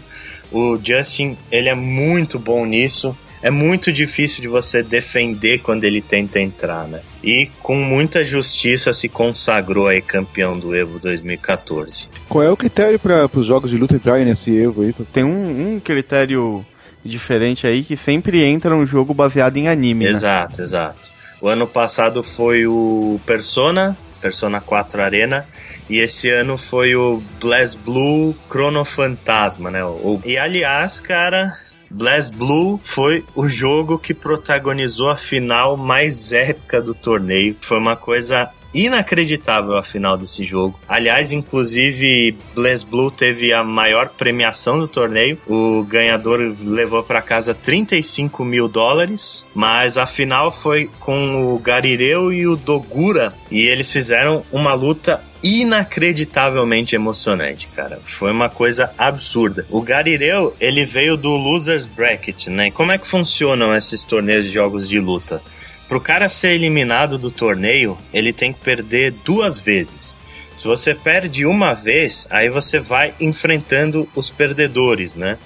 O 0.51 0.77
Justin, 0.81 1.37
ele 1.51 1.69
é 1.69 1.75
muito 1.75 2.39
bom 2.39 2.65
nisso 2.65 3.15
é 3.41 3.51
muito 3.51 3.93
difícil 3.93 4.41
de 4.41 4.47
você 4.47 4.81
defender 4.81 5.59
quando 5.59 5.83
ele 5.83 6.01
tenta 6.01 6.39
entrar, 6.39 6.87
né? 6.87 7.01
E 7.23 7.49
com 7.61 7.75
muita 7.75 8.23
justiça 8.25 8.93
se 8.93 9.07
consagrou 9.07 9.87
aí 9.87 10.01
campeão 10.01 10.57
do 10.57 10.75
Evo 10.75 10.99
2014. 10.99 12.09
Qual 12.27 12.43
é 12.43 12.49
o 12.49 12.57
critério 12.57 12.99
para 12.99 13.29
os 13.33 13.45
jogos 13.45 13.69
de 13.69 13.77
luta 13.77 13.95
entrarem 13.95 14.25
nesse 14.25 14.55
Evo 14.57 14.81
aí? 14.81 14.93
Tem 15.13 15.23
um, 15.23 15.75
um 15.75 15.79
critério 15.79 16.65
diferente 17.05 17.65
aí 17.67 17.83
que 17.83 17.95
sempre 17.95 18.43
entra 18.43 18.75
um 18.75 18.85
jogo 18.85 19.13
baseado 19.13 19.57
em 19.57 19.67
anime, 19.67 20.05
né? 20.05 20.11
Exato, 20.11 20.61
exato. 20.61 21.11
O 21.39 21.47
ano 21.47 21.67
passado 21.67 22.23
foi 22.23 22.65
o 22.65 23.19
Persona, 23.25 23.95
Persona 24.21 24.59
4 24.59 25.01
Arena, 25.01 25.47
e 25.89 25.99
esse 25.99 26.29
ano 26.29 26.57
foi 26.57 26.95
o 26.95 27.21
Blast 27.39 27.77
Blue 27.77 28.35
Chrono 28.49 28.83
Fantasma, 28.83 29.71
né? 29.71 29.79
E 30.25 30.37
aliás, 30.37 30.99
cara, 30.99 31.57
Blast 31.89 32.35
Blue 32.35 32.79
foi 32.83 33.23
o 33.35 33.47
jogo 33.47 33.97
que 33.97 34.13
protagonizou 34.13 35.09
a 35.09 35.15
final 35.15 35.77
mais 35.77 36.33
épica 36.33 36.81
do 36.81 36.93
torneio. 36.93 37.55
Foi 37.61 37.77
uma 37.77 37.95
coisa 37.95 38.49
inacreditável 38.73 39.77
a 39.77 39.83
final 39.83 40.17
desse 40.17 40.45
jogo. 40.45 40.79
Aliás, 40.87 41.31
inclusive, 41.31 42.37
Blaze 42.53 42.85
Blue 42.85 43.11
teve 43.11 43.53
a 43.53 43.63
maior 43.63 44.09
premiação 44.09 44.79
do 44.79 44.87
torneio. 44.87 45.37
O 45.47 45.83
ganhador 45.83 46.39
levou 46.63 47.03
para 47.03 47.21
casa 47.21 47.53
35 47.53 48.43
mil 48.43 48.67
dólares, 48.67 49.45
mas 49.53 49.97
a 49.97 50.05
final 50.05 50.51
foi 50.51 50.89
com 50.99 51.53
o 51.53 51.59
Garireu 51.59 52.31
e 52.31 52.47
o 52.47 52.55
Dogura 52.55 53.33
e 53.49 53.65
eles 53.65 53.91
fizeram 53.91 54.43
uma 54.51 54.73
luta 54.73 55.21
inacreditavelmente 55.43 56.95
emocionante, 56.95 57.67
cara. 57.75 57.99
Foi 58.05 58.31
uma 58.31 58.49
coisa 58.49 58.91
absurda. 58.97 59.65
O 59.69 59.81
Garireu, 59.81 60.55
ele 60.59 60.83
veio 60.85 61.15
do 61.15 61.29
Losers 61.29 61.85
Bracket, 61.85 62.47
né? 62.47 62.71
Como 62.71 62.91
é 62.91 62.97
que 62.97 63.07
funcionam 63.07 63.75
esses 63.75 64.03
torneios 64.03 64.45
de 64.45 64.51
jogos 64.51 64.89
de 64.89 64.99
luta? 64.99 65.41
Pro 65.87 66.01
cara 66.01 66.27
ser 66.27 66.51
eliminado 66.51 67.17
do 67.17 67.31
torneio, 67.31 67.97
ele 68.13 68.33
tem 68.33 68.51
que 68.51 68.59
perder 68.59 69.11
duas 69.23 69.59
vezes. 69.59 70.17
Se 70.53 70.67
você 70.67 70.93
perde 70.93 71.45
uma 71.45 71.73
vez, 71.73 72.27
aí 72.29 72.49
você 72.49 72.79
vai 72.79 73.13
enfrentando 73.19 74.09
os 74.15 74.29
perdedores, 74.29 75.15
né? 75.15 75.37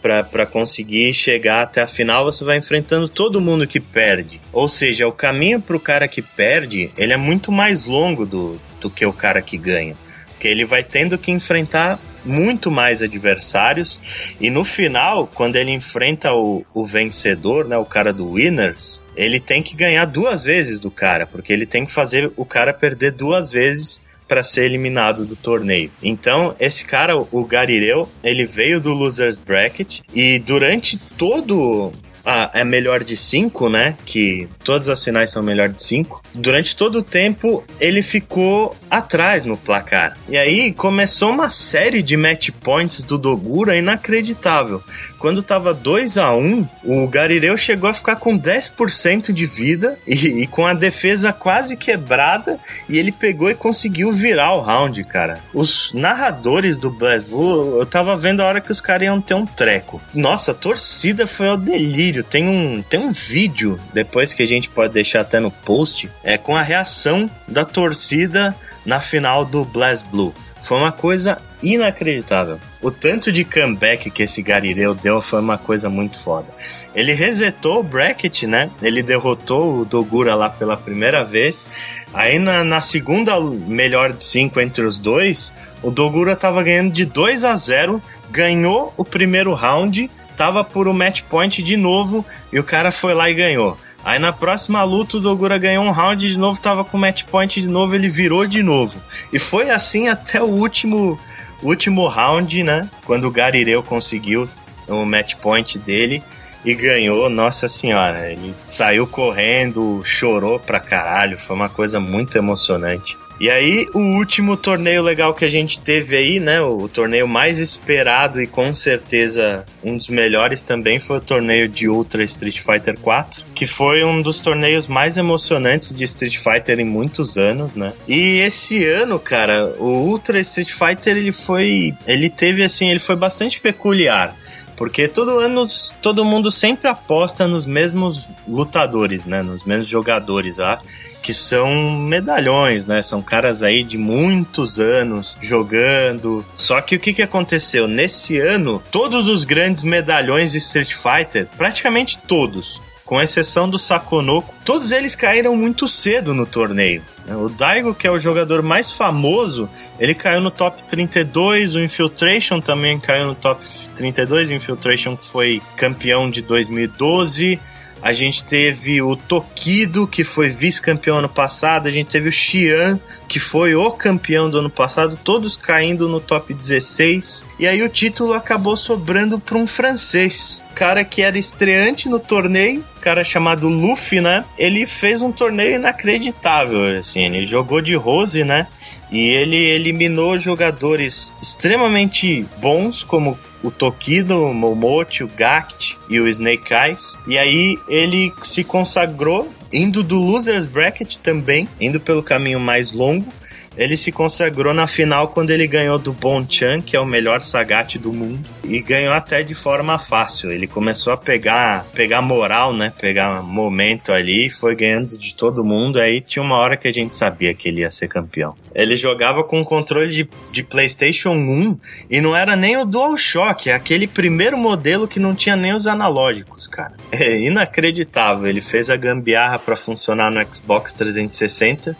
Para 0.00 0.46
conseguir 0.46 1.12
chegar 1.12 1.62
até 1.62 1.82
a 1.82 1.86
final, 1.86 2.24
você 2.24 2.44
vai 2.44 2.56
enfrentando 2.56 3.08
todo 3.08 3.40
mundo 3.40 3.66
que 3.66 3.80
perde. 3.80 4.40
Ou 4.52 4.68
seja, 4.68 5.06
o 5.06 5.12
caminho 5.12 5.60
para 5.60 5.76
o 5.76 5.80
cara 5.80 6.08
que 6.08 6.22
perde, 6.22 6.90
ele 6.96 7.12
é 7.12 7.16
muito 7.16 7.52
mais 7.52 7.84
longo 7.84 8.24
do, 8.24 8.58
do 8.80 8.88
que 8.88 9.04
o 9.04 9.12
cara 9.12 9.42
que 9.42 9.58
ganha. 9.58 9.96
Porque 10.28 10.48
ele 10.48 10.64
vai 10.64 10.82
tendo 10.82 11.18
que 11.18 11.30
enfrentar 11.30 11.98
muito 12.24 12.70
mais 12.70 13.02
adversários. 13.02 14.00
E 14.40 14.50
no 14.50 14.64
final, 14.64 15.26
quando 15.26 15.56
ele 15.56 15.72
enfrenta 15.72 16.32
o, 16.32 16.64
o 16.72 16.84
vencedor, 16.84 17.66
né, 17.66 17.76
o 17.76 17.84
cara 17.84 18.12
do 18.12 18.32
Winners, 18.32 19.02
ele 19.20 19.38
tem 19.38 19.62
que 19.62 19.76
ganhar 19.76 20.06
duas 20.06 20.42
vezes 20.42 20.80
do 20.80 20.90
cara, 20.90 21.26
porque 21.26 21.52
ele 21.52 21.66
tem 21.66 21.84
que 21.84 21.92
fazer 21.92 22.32
o 22.36 22.44
cara 22.44 22.72
perder 22.72 23.12
duas 23.12 23.52
vezes 23.52 24.00
para 24.26 24.42
ser 24.42 24.64
eliminado 24.64 25.26
do 25.26 25.36
torneio. 25.36 25.90
Então, 26.02 26.56
esse 26.58 26.84
cara, 26.84 27.18
o 27.18 27.44
Garireu, 27.44 28.08
ele 28.24 28.46
veio 28.46 28.80
do 28.80 28.94
Losers 28.94 29.36
Bracket 29.36 30.00
e 30.14 30.38
durante 30.38 30.96
todo 30.96 31.92
a, 32.24 32.50
é 32.54 32.64
melhor 32.64 33.02
de 33.02 33.16
5, 33.16 33.68
né? 33.68 33.96
Que 34.04 34.48
todas 34.64 34.88
as 34.88 35.02
finais 35.02 35.30
são 35.30 35.42
melhor 35.42 35.68
de 35.68 35.82
5. 35.82 36.22
Durante 36.34 36.76
todo 36.76 36.98
o 36.98 37.02
tempo, 37.02 37.64
ele 37.80 38.02
ficou 38.02 38.76
atrás 38.90 39.44
no 39.44 39.56
placar. 39.56 40.16
E 40.28 40.36
aí 40.36 40.72
começou 40.72 41.30
uma 41.30 41.50
série 41.50 42.02
de 42.02 42.16
match 42.16 42.50
points 42.62 43.04
do 43.04 43.18
Dogura 43.18 43.76
inacreditável. 43.76 44.82
Quando 45.18 45.42
tava 45.42 45.74
2 45.74 46.16
a 46.16 46.34
1 46.34 46.66
o 46.82 47.06
Garireu 47.06 47.54
chegou 47.56 47.90
a 47.90 47.92
ficar 47.92 48.16
com 48.16 48.38
10% 48.38 49.32
de 49.32 49.44
vida 49.44 49.98
e, 50.06 50.14
e, 50.14 50.46
com 50.46 50.66
a 50.66 50.72
defesa 50.72 51.30
quase 51.30 51.76
quebrada. 51.76 52.58
E 52.88 52.98
ele 52.98 53.12
pegou 53.12 53.50
e 53.50 53.54
conseguiu 53.54 54.12
virar 54.12 54.54
o 54.54 54.60
round, 54.60 55.04
cara. 55.04 55.40
Os 55.52 55.92
narradores 55.92 56.78
do 56.78 56.90
Blazblue, 56.90 57.78
eu 57.78 57.86
tava 57.86 58.16
vendo 58.16 58.40
a 58.40 58.46
hora 58.46 58.60
que 58.62 58.72
os 58.72 58.80
caras 58.80 59.06
iam 59.06 59.20
ter 59.20 59.34
um 59.34 59.44
treco. 59.44 60.00
Nossa, 60.14 60.52
a 60.52 60.54
torcida 60.54 61.26
foi 61.26 61.48
ao 61.48 61.56
delírio. 61.58 62.19
Tem 62.22 62.48
um, 62.48 62.82
tem 62.82 63.00
um 63.00 63.12
vídeo, 63.12 63.78
depois 63.92 64.34
que 64.34 64.42
a 64.42 64.46
gente 64.46 64.68
pode 64.68 64.92
deixar 64.92 65.20
até 65.20 65.40
no 65.40 65.50
post, 65.50 66.08
é 66.22 66.36
com 66.36 66.56
a 66.56 66.62
reação 66.62 67.30
da 67.46 67.64
torcida 67.64 68.54
na 68.84 69.00
final 69.00 69.44
do 69.44 69.64
Blue. 70.10 70.34
Foi 70.62 70.78
uma 70.78 70.92
coisa 70.92 71.38
inacreditável. 71.62 72.58
O 72.80 72.90
tanto 72.90 73.30
de 73.30 73.44
comeback 73.44 74.10
que 74.10 74.22
esse 74.22 74.42
Garireu 74.42 74.94
deu 74.94 75.20
foi 75.20 75.40
uma 75.40 75.58
coisa 75.58 75.88
muito 75.90 76.18
foda. 76.18 76.48
Ele 76.94 77.12
resetou 77.12 77.80
o 77.80 77.82
bracket, 77.82 78.44
né? 78.44 78.70
Ele 78.82 79.02
derrotou 79.02 79.80
o 79.80 79.84
Dogura 79.84 80.34
lá 80.34 80.48
pela 80.48 80.76
primeira 80.76 81.24
vez. 81.24 81.66
Aí 82.12 82.38
na, 82.38 82.64
na 82.64 82.80
segunda 82.80 83.38
melhor 83.40 84.12
de 84.12 84.24
cinco 84.24 84.60
entre 84.60 84.84
os 84.84 84.96
dois, 84.96 85.52
o 85.82 85.90
Dogura 85.90 86.34
tava 86.34 86.62
ganhando 86.62 86.92
de 86.92 87.04
2 87.04 87.44
a 87.44 87.54
0, 87.54 88.02
ganhou 88.30 88.92
o 88.96 89.04
primeiro 89.04 89.54
round, 89.54 90.10
tava 90.40 90.64
por 90.64 90.88
um 90.88 90.94
match 90.94 91.20
point 91.28 91.62
de 91.62 91.76
novo 91.76 92.24
e 92.50 92.58
o 92.58 92.64
cara 92.64 92.90
foi 92.90 93.12
lá 93.12 93.28
e 93.28 93.34
ganhou. 93.34 93.76
Aí 94.02 94.18
na 94.18 94.32
próxima 94.32 94.82
luta 94.82 95.18
o 95.18 95.20
Dogura 95.20 95.58
ganhou 95.58 95.84
um 95.84 95.90
round 95.90 96.26
de 96.26 96.38
novo, 96.38 96.58
tava 96.58 96.82
com 96.82 96.96
match 96.96 97.24
point 97.24 97.60
de 97.60 97.68
novo, 97.68 97.94
ele 97.94 98.08
virou 98.08 98.46
de 98.46 98.62
novo. 98.62 98.98
E 99.30 99.38
foi 99.38 99.68
assim 99.68 100.08
até 100.08 100.42
o 100.42 100.46
último 100.46 101.20
último 101.62 102.08
round, 102.08 102.62
né? 102.62 102.88
Quando 103.04 103.28
o 103.28 103.30
Garireu 103.30 103.82
conseguiu 103.82 104.48
o 104.88 105.04
match 105.04 105.34
point 105.34 105.78
dele 105.78 106.22
e 106.64 106.74
ganhou, 106.74 107.28
nossa 107.28 107.68
senhora, 107.68 108.32
ele 108.32 108.54
saiu 108.64 109.06
correndo, 109.06 110.00
chorou 110.06 110.58
pra 110.58 110.80
caralho, 110.80 111.36
foi 111.36 111.54
uma 111.54 111.68
coisa 111.68 112.00
muito 112.00 112.38
emocionante. 112.38 113.14
E 113.40 113.48
aí, 113.48 113.86
o 113.94 114.18
último 114.18 114.54
torneio 114.54 115.02
legal 115.02 115.32
que 115.32 115.46
a 115.46 115.48
gente 115.48 115.80
teve 115.80 116.14
aí, 116.14 116.38
né? 116.38 116.60
O 116.60 116.86
torneio 116.88 117.26
mais 117.26 117.58
esperado 117.58 118.42
e 118.42 118.46
com 118.46 118.74
certeza 118.74 119.64
um 119.82 119.96
dos 119.96 120.08
melhores 120.08 120.62
também 120.62 121.00
foi 121.00 121.16
o 121.16 121.22
torneio 121.22 121.66
de 121.66 121.88
Ultra 121.88 122.22
Street 122.22 122.60
Fighter 122.60 122.98
4, 123.00 123.42
que 123.54 123.66
foi 123.66 124.04
um 124.04 124.20
dos 124.20 124.40
torneios 124.40 124.86
mais 124.86 125.16
emocionantes 125.16 125.94
de 125.94 126.04
Street 126.04 126.36
Fighter 126.36 126.80
em 126.80 126.84
muitos 126.84 127.38
anos, 127.38 127.74
né? 127.74 127.94
E 128.06 128.40
esse 128.40 128.84
ano, 128.84 129.18
cara, 129.18 129.74
o 129.78 129.88
Ultra 129.88 130.38
Street 130.40 130.70
Fighter 130.70 131.16
ele 131.16 131.32
foi, 131.32 131.94
ele 132.06 132.28
teve 132.28 132.62
assim, 132.62 132.90
ele 132.90 133.00
foi 133.00 133.16
bastante 133.16 133.58
peculiar. 133.58 134.36
Porque 134.80 135.06
todo 135.06 135.38
ano 135.38 135.66
todo 136.00 136.24
mundo 136.24 136.50
sempre 136.50 136.88
aposta 136.88 137.46
nos 137.46 137.66
mesmos 137.66 138.26
lutadores, 138.48 139.26
né? 139.26 139.42
Nos 139.42 139.62
mesmos 139.62 139.86
jogadores 139.86 140.56
lá. 140.56 140.80
Que 141.22 141.34
são 141.34 141.98
medalhões, 141.98 142.86
né? 142.86 143.02
São 143.02 143.20
caras 143.20 143.62
aí 143.62 143.84
de 143.84 143.98
muitos 143.98 144.80
anos 144.80 145.36
jogando. 145.42 146.42
Só 146.56 146.80
que 146.80 146.96
o 146.96 146.98
que, 146.98 147.12
que 147.12 147.20
aconteceu? 147.20 147.86
Nesse 147.86 148.38
ano, 148.38 148.82
todos 148.90 149.28
os 149.28 149.44
grandes 149.44 149.82
medalhões 149.82 150.52
de 150.52 150.56
Street 150.56 150.94
Fighter, 150.94 151.46
praticamente 151.58 152.16
todos, 152.16 152.80
com 153.10 153.20
exceção 153.20 153.68
do 153.68 153.76
Sakonoko, 153.76 154.54
todos 154.64 154.92
eles 154.92 155.16
caíram 155.16 155.56
muito 155.56 155.88
cedo 155.88 156.32
no 156.32 156.46
torneio. 156.46 157.02
O 157.26 157.48
Daigo, 157.48 157.92
que 157.92 158.06
é 158.06 158.10
o 158.10 158.20
jogador 158.20 158.62
mais 158.62 158.92
famoso, 158.92 159.68
ele 159.98 160.14
caiu 160.14 160.40
no 160.40 160.48
top 160.48 160.80
32, 160.84 161.74
o 161.74 161.80
Infiltration 161.80 162.60
também 162.60 163.00
caiu 163.00 163.26
no 163.26 163.34
top 163.34 163.66
32, 163.96 164.50
o 164.50 164.54
Infiltration 164.54 165.16
foi 165.16 165.60
campeão 165.76 166.30
de 166.30 166.40
2012, 166.40 167.58
a 168.02 168.12
gente 168.12 168.44
teve 168.44 169.02
o 169.02 169.14
Tokido, 169.14 170.06
que 170.06 170.24
foi 170.24 170.48
vice-campeão 170.48 171.18
ano 171.18 171.28
passado. 171.28 171.86
A 171.86 171.90
gente 171.90 172.08
teve 172.08 172.28
o 172.28 172.32
Xian, 172.32 172.98
que 173.28 173.38
foi 173.38 173.74
o 173.74 173.90
campeão 173.90 174.48
do 174.48 174.58
ano 174.58 174.70
passado, 174.70 175.18
todos 175.22 175.56
caindo 175.56 176.08
no 176.08 176.20
top 176.20 176.52
16. 176.54 177.44
E 177.58 177.66
aí 177.66 177.82
o 177.82 177.88
título 177.88 178.32
acabou 178.32 178.76
sobrando 178.76 179.38
para 179.38 179.58
um 179.58 179.66
francês. 179.66 180.62
Cara 180.74 181.04
que 181.04 181.22
era 181.22 181.38
estreante 181.38 182.08
no 182.08 182.18
torneio, 182.18 182.82
cara 183.00 183.22
chamado 183.22 183.68
Luffy, 183.68 184.20
né? 184.20 184.44
Ele 184.56 184.86
fez 184.86 185.20
um 185.20 185.30
torneio 185.30 185.76
inacreditável, 185.76 186.98
assim. 186.98 187.24
Ele 187.26 187.46
jogou 187.46 187.80
de 187.80 187.94
Rose, 187.94 188.44
né? 188.44 188.66
E 189.10 189.28
ele 189.28 189.56
eliminou 189.56 190.38
jogadores 190.38 191.32
extremamente 191.42 192.46
bons, 192.58 193.02
como 193.02 193.38
o 193.62 193.70
Tokido, 193.70 194.44
o 194.44 194.54
Momochi, 194.54 195.24
o 195.24 195.28
Gact 195.28 195.96
e 196.08 196.20
o 196.20 196.28
Snake 196.28 196.72
Eyes. 196.72 197.16
E 197.26 197.36
aí 197.36 197.76
ele 197.88 198.32
se 198.42 198.64
consagrou 198.64 199.52
indo 199.72 200.02
do 200.02 200.18
Losers 200.18 200.64
Bracket 200.64 201.16
também, 201.16 201.68
indo 201.80 202.00
pelo 202.00 202.22
caminho 202.22 202.58
mais 202.58 202.92
longo 202.92 203.26
ele 203.76 203.96
se 203.96 204.10
consagrou 204.10 204.74
na 204.74 204.86
final 204.86 205.28
quando 205.28 205.50
ele 205.50 205.66
ganhou 205.66 205.98
do 205.98 206.12
Bonchan, 206.12 206.80
que 206.80 206.96
é 206.96 207.00
o 207.00 207.06
melhor 207.06 207.40
Sagat 207.40 207.98
do 207.98 208.12
mundo, 208.12 208.48
e 208.64 208.80
ganhou 208.80 209.14
até 209.14 209.42
de 209.42 209.54
forma 209.54 209.98
fácil. 209.98 210.50
Ele 210.50 210.66
começou 210.66 211.12
a 211.12 211.16
pegar, 211.16 211.84
pegar 211.94 212.20
moral, 212.20 212.72
né? 212.72 212.92
Pegar 213.00 213.42
momento 213.42 214.12
ali, 214.12 214.50
foi 214.50 214.74
ganhando 214.74 215.16
de 215.16 215.34
todo 215.34 215.64
mundo. 215.64 216.00
Aí 216.00 216.20
tinha 216.20 216.42
uma 216.42 216.56
hora 216.56 216.76
que 216.76 216.88
a 216.88 216.92
gente 216.92 217.16
sabia 217.16 217.54
que 217.54 217.68
ele 217.68 217.82
ia 217.82 217.90
ser 217.90 218.08
campeão. 218.08 218.54
Ele 218.74 218.96
jogava 218.96 219.44
com 219.44 219.64
controle 219.64 220.12
de, 220.12 220.28
de 220.52 220.62
PlayStation 220.62 221.30
1 221.30 221.78
e 222.10 222.20
não 222.20 222.36
era 222.36 222.56
nem 222.56 222.76
o 222.76 222.84
DualShock, 222.84 223.70
é 223.70 223.74
aquele 223.74 224.06
primeiro 224.06 224.56
modelo 224.56 225.08
que 225.08 225.18
não 225.18 225.34
tinha 225.34 225.56
nem 225.56 225.74
os 225.74 225.86
analógicos, 225.86 226.66
cara. 226.66 226.94
É 227.12 227.38
inacreditável. 227.38 228.48
Ele 228.48 228.60
fez 228.60 228.90
a 228.90 228.96
gambiarra 228.96 229.58
para 229.58 229.76
funcionar 229.76 230.30
no 230.30 230.44
Xbox 230.44 230.94
360 230.94 231.96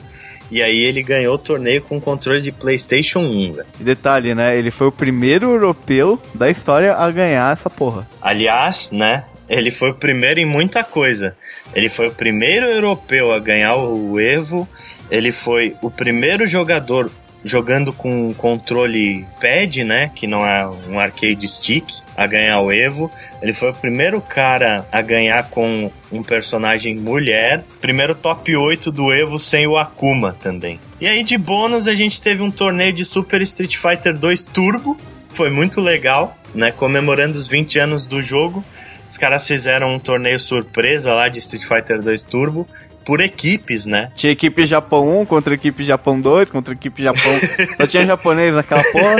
e 0.51 0.63
aí 0.63 0.79
ele 0.81 1.03
ganhou 1.03 1.35
o 1.35 1.39
torneio 1.39 1.83
com 1.83 2.01
controle 2.01 2.43
de 2.43 2.51
PlayStation 2.51 3.21
1, 3.21 3.53
velho. 3.53 3.69
Detalhe, 3.79 4.35
né? 4.35 4.59
Ele 4.59 4.71
foi 4.71 4.89
o 4.89 4.93
primeiro 4.93 5.51
europeu 5.51 6.21
da 6.35 6.51
história 6.51 6.95
a 6.95 7.11
ganhar 7.11 7.53
essa 7.53 7.71
porra. 7.71 8.07
Aliás, 8.21 8.91
né? 8.91 9.25
Ele 9.49 9.71
foi 9.71 9.91
o 9.91 9.95
primeiro 9.95 10.41
em 10.41 10.47
muita 10.47 10.85
coisa. 10.85 11.37
Ele 11.75 11.89
foi 11.89 12.09
o 12.09 12.13
primeiro 12.13 12.67
europeu 12.67 13.33
a 13.33 13.39
ganhar 13.39 13.77
o 13.77 14.19
Evo. 14.21 14.69
Ele 15.11 15.33
foi 15.33 15.77
o 15.83 15.91
primeiro 15.91 16.47
jogador 16.47 17.11
jogando 17.45 17.93
com 17.93 18.33
controle 18.35 19.27
pad, 19.41 19.85
né, 19.85 20.11
que 20.15 20.27
não 20.27 20.45
é 20.47 20.69
um 20.89 20.99
arcade 20.99 21.47
stick, 21.49 21.87
a 22.17 22.27
ganhar 22.27 22.61
o 22.61 22.73
Evo. 22.73 23.11
Ele 23.41 23.53
foi 23.53 23.71
o 23.71 23.75
primeiro 23.75 24.21
cara 24.21 24.87
a 24.93 25.01
ganhar 25.01 25.49
com 25.51 25.91
um 26.13 26.23
personagem 26.23 26.95
mulher, 26.97 27.65
primeiro 27.81 28.15
top 28.15 28.55
8 28.55 28.93
do 28.93 29.13
Evo 29.13 29.39
sem 29.39 29.67
o 29.67 29.79
Akuma 29.79 30.37
também. 30.41 30.79
E 31.01 31.07
aí 31.07 31.23
de 31.23 31.39
bônus 31.39 31.89
a 31.89 31.95
gente 31.95 32.21
teve 32.21 32.43
um 32.43 32.51
torneio 32.51 32.93
de 32.93 33.05
Super 33.05 33.41
Street 33.43 33.77
Fighter 33.77 34.17
2 34.19 34.45
Turbo, 34.45 34.97
foi 35.33 35.49
muito 35.49 35.81
legal, 35.81 36.37
né, 36.55 36.71
comemorando 36.71 37.39
os 37.39 37.47
20 37.47 37.79
anos 37.79 38.05
do 38.05 38.21
jogo. 38.21 38.65
Os 39.11 39.17
caras 39.17 39.47
fizeram 39.47 39.93
um 39.93 39.99
torneio 39.99 40.39
surpresa 40.39 41.13
lá 41.13 41.29
de 41.29 41.39
Street 41.39 41.65
Fighter 41.65 42.01
2 42.01 42.23
Turbo 42.23 42.67
por 43.11 43.21
equipes, 43.21 43.87
né? 43.87 44.09
Tinha 44.15 44.33
equipe 44.33 44.65
Japão 44.65 45.23
1 45.23 45.27
contra 45.27 45.55
equipe 45.55 45.83
Japão 45.83 46.21
2, 46.21 46.49
contra 46.49 46.73
equipe 46.73 47.03
Japão. 47.03 47.33
Só 47.77 47.85
tinha 47.85 48.07
japonês 48.07 48.55
naquela 48.55 48.85
porra. 48.85 49.17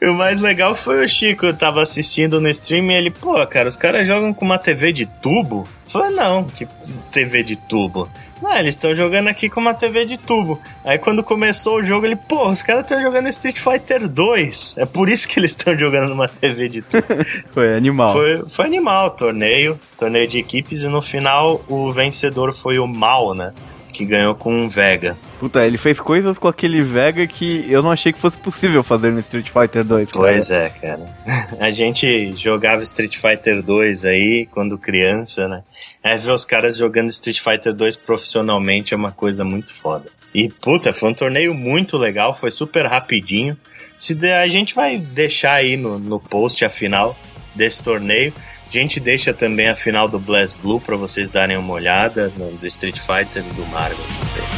o 0.08 0.14
mais 0.14 0.40
legal 0.40 0.74
foi 0.74 1.04
o 1.04 1.06
Chico, 1.06 1.44
eu 1.44 1.52
tava 1.52 1.82
assistindo 1.82 2.40
no 2.40 2.48
stream 2.48 2.90
e 2.90 2.94
ele, 2.94 3.10
pô, 3.10 3.46
cara, 3.46 3.68
os 3.68 3.76
caras 3.76 4.06
jogam 4.06 4.32
com 4.32 4.46
uma 4.46 4.56
TV 4.56 4.94
de 4.94 5.04
tubo? 5.04 5.68
Eu 5.84 5.92
falei, 5.92 6.16
não, 6.16 6.44
que 6.44 6.66
TV 7.12 7.42
de 7.42 7.56
tubo. 7.56 8.08
Não, 8.42 8.56
eles 8.56 8.74
estão 8.74 8.94
jogando 8.94 9.28
aqui 9.28 9.48
com 9.48 9.60
uma 9.60 9.74
TV 9.74 10.04
de 10.06 10.16
tubo. 10.16 10.60
Aí 10.84 10.98
quando 10.98 11.22
começou 11.22 11.76
o 11.76 11.84
jogo, 11.84 12.06
ele, 12.06 12.16
pô, 12.16 12.48
os 12.48 12.62
caras 12.62 12.82
estão 12.82 13.00
jogando 13.02 13.28
Street 13.28 13.58
Fighter 13.58 14.08
2. 14.08 14.76
É 14.78 14.86
por 14.86 15.08
isso 15.08 15.28
que 15.28 15.38
eles 15.40 15.52
estão 15.52 15.76
jogando 15.76 16.08
numa 16.08 16.28
TV 16.28 16.68
de 16.68 16.82
tubo. 16.82 17.04
foi 17.50 17.74
animal. 17.74 18.12
Foi, 18.12 18.44
foi 18.48 18.64
animal, 18.66 19.10
torneio, 19.10 19.78
torneio 19.98 20.28
de 20.28 20.38
equipes, 20.38 20.82
e 20.82 20.88
no 20.88 21.02
final 21.02 21.60
o 21.68 21.92
vencedor 21.92 22.52
foi 22.52 22.78
o 22.78 22.86
Mal, 22.86 23.34
né? 23.34 23.52
Que 23.98 24.04
ganhou 24.04 24.32
com 24.36 24.54
um 24.54 24.68
Vega. 24.68 25.18
Puta, 25.40 25.66
ele 25.66 25.76
fez 25.76 25.98
coisas 25.98 26.38
com 26.38 26.46
aquele 26.46 26.82
Vega 26.82 27.26
que 27.26 27.66
eu 27.68 27.82
não 27.82 27.90
achei 27.90 28.12
que 28.12 28.18
fosse 28.18 28.38
possível 28.38 28.84
fazer 28.84 29.10
no 29.10 29.18
Street 29.18 29.48
Fighter 29.50 29.82
2. 29.84 30.10
Pois 30.12 30.52
é, 30.52 30.68
cara. 30.68 31.04
A 31.58 31.70
gente 31.72 32.32
jogava 32.36 32.84
Street 32.84 33.16
Fighter 33.16 33.60
2 33.60 34.04
aí 34.04 34.48
quando 34.52 34.78
criança, 34.78 35.48
né? 35.48 35.64
É 36.00 36.16
ver 36.16 36.30
os 36.30 36.44
caras 36.44 36.76
jogando 36.76 37.10
Street 37.10 37.40
Fighter 37.40 37.74
2 37.74 37.96
profissionalmente 37.96 38.94
é 38.94 38.96
uma 38.96 39.10
coisa 39.10 39.44
muito 39.44 39.74
foda. 39.74 40.08
E 40.32 40.48
puta, 40.48 40.92
foi 40.92 41.10
um 41.10 41.14
torneio 41.14 41.52
muito 41.52 41.98
legal, 41.98 42.32
foi 42.32 42.52
super 42.52 42.86
rapidinho. 42.86 43.56
Se 43.96 44.14
der, 44.14 44.38
a 44.40 44.48
gente 44.48 44.76
vai 44.76 44.96
deixar 44.96 45.54
aí 45.54 45.76
no, 45.76 45.98
no 45.98 46.20
post 46.20 46.64
a 46.64 46.68
final 46.68 47.18
desse 47.52 47.82
torneio. 47.82 48.32
A 48.68 48.72
gente 48.72 49.00
deixa 49.00 49.32
também 49.32 49.68
a 49.68 49.74
final 49.74 50.06
do 50.06 50.18
Blast 50.18 50.56
Blue 50.60 50.78
para 50.78 50.94
vocês 50.94 51.28
darem 51.30 51.56
uma 51.56 51.72
olhada 51.72 52.30
no, 52.36 52.50
do 52.52 52.66
Street 52.66 52.98
Fighter 52.98 53.42
e 53.42 53.54
do 53.54 53.64
Marvel 53.66 53.96
também. 53.96 54.48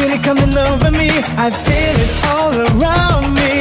feel 0.00 0.12
it 0.12 0.22
coming 0.22 0.56
over 0.56 0.90
me. 0.90 1.08
I 1.08 1.50
feel 1.66 1.96
it 2.04 2.12
all 2.32 2.52
around 2.68 3.34
me. 3.34 3.52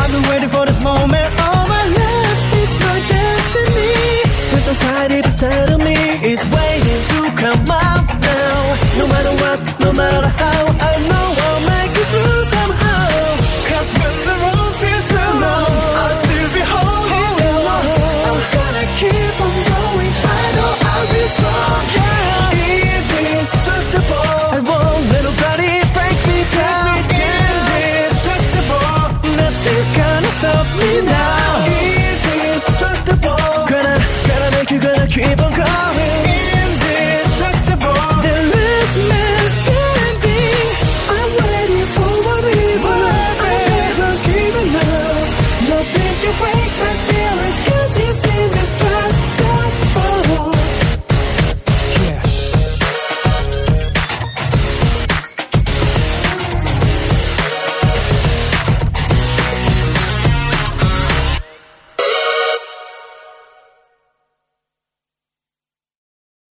I've 0.00 0.10
been 0.10 0.26
waiting 0.30 0.48
for 0.48 0.64
this 0.66 0.80
moment 0.82 1.28
all 1.40 1.66
my 1.66 1.84
life. 2.00 2.40
It's 2.60 2.76
my 2.84 2.98
destiny. 3.12 3.94
There's 4.50 4.68
anxiety 4.68 5.22
beside 5.22 5.72
of 5.72 5.80
me. 5.80 5.96
It's 6.30 6.44
waiting. 6.54 6.71